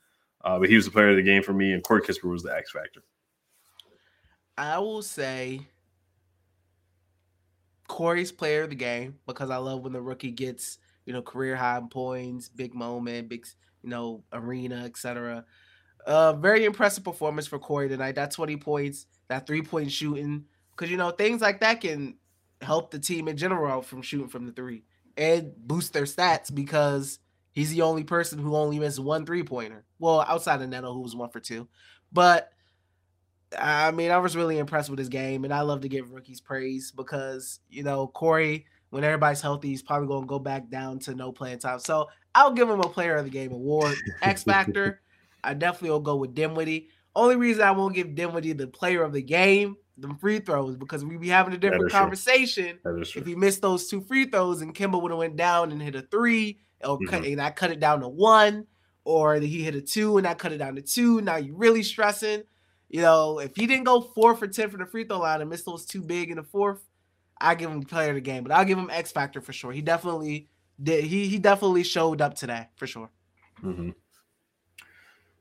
Uh, 0.45 0.57
but 0.57 0.69
he 0.69 0.75
was 0.75 0.85
the 0.85 0.91
player 0.91 1.09
of 1.09 1.17
the 1.17 1.21
game 1.21 1.43
for 1.43 1.51
me, 1.51 1.73
and 1.73 1.83
Corey 1.83 2.01
Kispert 2.01 2.31
was 2.31 2.43
the 2.43 2.55
X 2.55 2.71
factor. 2.71 3.01
I 4.57 4.79
will 4.79 5.01
say 5.01 5.67
Corey's 7.89 8.31
player 8.31 8.63
of 8.63 8.69
the 8.69 8.75
game 8.75 9.19
because 9.27 9.49
I 9.49 9.57
love 9.57 9.83
when 9.83 9.91
the 9.91 10.01
rookie 10.01 10.31
gets 10.31 10.77
you 11.05 11.11
know 11.11 11.21
career 11.21 11.57
high 11.57 11.81
points, 11.89 12.47
big 12.47 12.73
moment, 12.73 13.27
big 13.27 13.45
you 13.83 13.89
know, 13.89 14.23
arena, 14.33 14.83
etc. 14.85 15.45
Uh, 16.05 16.33
very 16.33 16.65
impressive 16.65 17.03
performance 17.03 17.47
for 17.47 17.59
Corey 17.59 17.89
tonight. 17.89 18.15
That 18.15 18.31
20 18.31 18.57
points, 18.57 19.05
that 19.27 19.45
three 19.45 19.61
point 19.61 19.91
shooting, 19.91 20.45
because 20.71 20.89
you 20.89 20.97
know 20.97 21.11
things 21.11 21.41
like 21.41 21.59
that 21.59 21.81
can 21.81 22.15
help 22.61 22.91
the 22.91 22.99
team 22.99 23.27
in 23.27 23.37
general 23.37 23.81
from 23.81 24.01
shooting 24.01 24.27
from 24.27 24.45
the 24.45 24.51
three 24.51 24.83
and 25.17 25.53
boost 25.57 25.93
their 25.93 26.03
stats 26.03 26.53
because 26.53 27.19
he's 27.51 27.71
the 27.71 27.81
only 27.81 28.03
person 28.03 28.39
who 28.39 28.55
only 28.55 28.79
missed 28.79 28.99
one 28.99 29.25
three 29.25 29.43
pointer. 29.43 29.85
Well, 29.99 30.21
outside 30.21 30.61
of 30.61 30.69
Neto, 30.69 30.93
who 30.93 31.01
was 31.01 31.15
one 31.15 31.29
for 31.29 31.39
two, 31.39 31.67
but 32.11 32.49
I 33.57 33.91
mean, 33.91 34.11
I 34.11 34.17
was 34.19 34.35
really 34.35 34.57
impressed 34.57 34.89
with 34.89 34.99
his 34.99 35.09
game, 35.09 35.43
and 35.43 35.53
I 35.53 35.61
love 35.61 35.81
to 35.81 35.89
give 35.89 36.11
rookies 36.11 36.41
praise 36.41 36.91
because 36.91 37.59
you 37.69 37.83
know 37.83 38.07
Corey, 38.07 38.65
when 38.89 39.03
everybody's 39.03 39.41
healthy, 39.41 39.69
he's 39.69 39.81
probably 39.81 40.07
going 40.07 40.23
to 40.23 40.27
go 40.27 40.39
back 40.39 40.69
down 40.69 40.99
to 40.99 41.15
no 41.15 41.31
playing 41.31 41.59
time. 41.59 41.79
So 41.79 42.07
I'll 42.39 42.51
give 42.51 42.69
him 42.69 42.79
a 42.79 42.87
player 42.87 43.17
of 43.17 43.25
the 43.25 43.31
game 43.31 43.51
award. 43.51 43.97
X 44.21 44.43
Factor, 44.43 45.01
I 45.43 45.53
definitely 45.53 45.89
will 45.89 45.99
go 45.99 46.15
with 46.15 46.33
Dinwiddie. 46.33 46.87
Only 47.15 47.35
reason 47.35 47.63
I 47.63 47.71
won't 47.71 47.95
give 47.95 48.15
Dinwiddie 48.15 48.53
the 48.53 48.67
player 48.67 49.03
of 49.03 49.11
the 49.11 49.21
game 49.21 49.75
the 49.97 50.15
free 50.21 50.39
throws 50.39 50.77
because 50.77 51.03
we'd 51.03 51.19
be 51.19 51.27
having 51.27 51.53
a 51.53 51.57
different 51.57 51.91
conversation 51.91 52.79
That 52.85 52.97
is 53.01 53.09
true. 53.09 53.21
if 53.21 53.27
he 53.27 53.35
missed 53.35 53.61
those 53.61 53.89
two 53.89 53.99
free 53.99 54.25
throws 54.25 54.61
and 54.61 54.73
Kemba 54.73 55.01
would 55.01 55.11
have 55.11 55.19
went 55.19 55.35
down 55.35 55.73
and 55.73 55.81
hit 55.81 55.93
a 55.93 56.03
three, 56.03 56.59
or 56.81 56.97
cut, 57.09 57.23
mm-hmm. 57.23 57.33
and 57.33 57.41
I 57.41 57.51
cut 57.51 57.71
it 57.71 57.81
down 57.81 57.99
to 57.99 58.07
one, 58.07 58.65
or 59.03 59.35
he 59.35 59.61
hit 59.61 59.75
a 59.75 59.81
two 59.81 60.17
and 60.17 60.25
I 60.25 60.33
cut 60.33 60.53
it 60.53 60.59
down 60.59 60.75
to 60.75 60.81
two. 60.81 61.19
Now 61.19 61.35
you're 61.35 61.57
really 61.57 61.83
stressing. 61.83 62.43
You 62.87 63.01
know, 63.01 63.39
if 63.39 63.55
he 63.57 63.67
didn't 63.67 63.83
go 63.83 63.99
four 63.99 64.35
for 64.35 64.47
ten 64.47 64.69
from 64.69 64.79
the 64.79 64.85
free 64.85 65.03
throw 65.03 65.19
line 65.19 65.41
and 65.41 65.49
miss 65.49 65.63
those 65.63 65.85
two 65.85 66.01
big 66.01 66.31
in 66.31 66.37
the 66.37 66.43
fourth, 66.43 66.81
I 67.41 67.55
give 67.55 67.69
him 67.69 67.83
player 67.83 68.09
of 68.09 68.15
the 68.15 68.21
game. 68.21 68.43
But 68.43 68.53
I'll 68.53 68.65
give 68.65 68.77
him 68.77 68.89
X 68.89 69.11
factor 69.11 69.41
for 69.41 69.53
sure. 69.53 69.71
He 69.71 69.81
definitely. 69.81 70.47
He 70.83 71.27
he 71.27 71.37
definitely 71.39 71.83
showed 71.83 72.21
up 72.21 72.35
today 72.35 72.67
for 72.75 72.87
sure. 72.87 73.09
hmm 73.61 73.89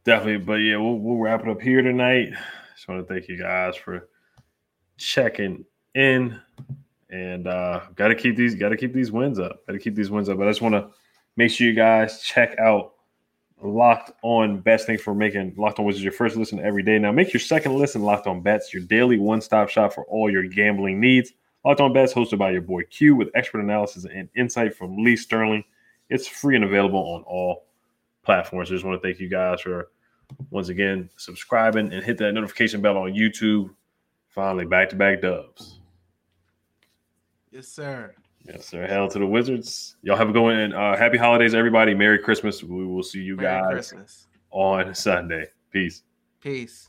Definitely, 0.05 0.39
but 0.39 0.55
yeah, 0.55 0.77
we'll 0.77 0.99
we'll 0.99 1.19
wrap 1.19 1.43
it 1.43 1.49
up 1.49 1.61
here 1.61 1.83
tonight. 1.83 2.31
Just 2.75 2.89
want 2.89 3.07
to 3.07 3.13
thank 3.13 3.29
you 3.29 3.37
guys 3.37 3.77
for 3.77 4.09
checking 4.97 5.65
in, 5.95 6.41
and 7.11 7.47
uh 7.47 7.81
got 7.95 8.09
to 8.09 8.15
keep 8.15 8.37
these 8.37 8.55
got 8.55 8.71
to 8.71 8.77
keep 8.77 8.93
these 8.95 9.13
wins 9.13 9.39
up. 9.39 9.67
Got 9.67 9.75
to 9.75 9.79
keep 9.79 9.95
these 9.95 10.11
wins 10.11 10.29
up. 10.29 10.39
But 10.39 10.47
I 10.49 10.51
just 10.51 10.63
want 10.63 10.75
to 10.75 10.89
make 11.37 11.51
sure 11.51 11.67
you 11.67 11.75
guys 11.75 12.23
check 12.23 12.59
out 12.59 12.95
Locked 13.63 14.13
On 14.23 14.61
Bets. 14.61 14.85
Thanks 14.85 15.03
for 15.03 15.15
making 15.15 15.55
Locked 15.57 15.79
On 15.79 15.85
Wizards 15.85 16.05
your 16.05 16.13
first 16.13 16.37
listen 16.37 16.61
every 16.61 16.83
day. 16.83 16.99
Now 16.99 17.13
make 17.13 17.33
your 17.33 17.41
second 17.41 17.75
listen 17.75 18.03
Locked 18.03 18.27
On 18.27 18.41
Bets, 18.41 18.73
your 18.73 18.85
daily 18.85 19.19
one 19.19 19.41
stop 19.41 19.69
shop 19.69 19.93
for 19.93 20.05
all 20.05 20.31
your 20.31 20.45
gambling 20.45 21.01
needs. 21.01 21.33
Locked 21.65 21.81
On 21.81 21.93
Bets, 21.93 22.15
hosted 22.15 22.39
by 22.39 22.51
your 22.51 22.63
boy 22.63 22.83
Q, 22.85 23.17
with 23.17 23.29
expert 23.35 23.61
analysis 23.61 24.05
and 24.05 24.29
insight 24.37 24.75
from 24.77 24.97
Lee 24.97 25.17
Sterling. 25.17 25.65
It's 26.09 26.27
free 26.27 26.55
and 26.57 26.65
available 26.65 27.01
on 27.01 27.23
all 27.23 27.67
platforms. 28.25 28.71
I 28.71 28.75
just 28.75 28.85
want 28.85 29.01
to 29.01 29.07
thank 29.07 29.21
you 29.21 29.29
guys 29.29 29.61
for 29.61 29.91
once 30.51 30.69
again 30.69 31.11
subscribing 31.17 31.93
and 31.93 32.05
hit 32.05 32.19
that 32.19 32.33
notification 32.33 32.81
bell 32.81 32.97
on 32.97 33.13
YouTube. 33.13 33.71
Finally, 34.29 34.67
back 34.67 34.89
to 34.91 34.97
back 34.97 35.21
dubs. 35.21 35.81
Yes, 37.51 37.69
sir. 37.69 38.15
Yes, 38.45 38.67
sir. 38.67 38.87
Hell 38.87 39.09
to 39.09 39.19
the 39.19 39.27
Wizards. 39.27 39.97
Y'all 40.03 40.17
have 40.17 40.29
a 40.29 40.33
good 40.33 40.43
one. 40.43 40.57
And 40.57 40.75
uh, 40.75 40.97
happy 40.97 41.19
holidays, 41.19 41.55
everybody. 41.55 41.95
Merry 41.95 42.19
Christmas. 42.19 42.63
We 42.63 42.87
will 42.87 43.03
see 43.03 43.21
you 43.21 43.37
Merry 43.37 43.61
guys 43.61 43.73
Christmas. 43.73 44.27
on 44.51 44.95
Sunday. 44.95 45.47
Peace. 45.71 46.03
Peace. 46.41 46.89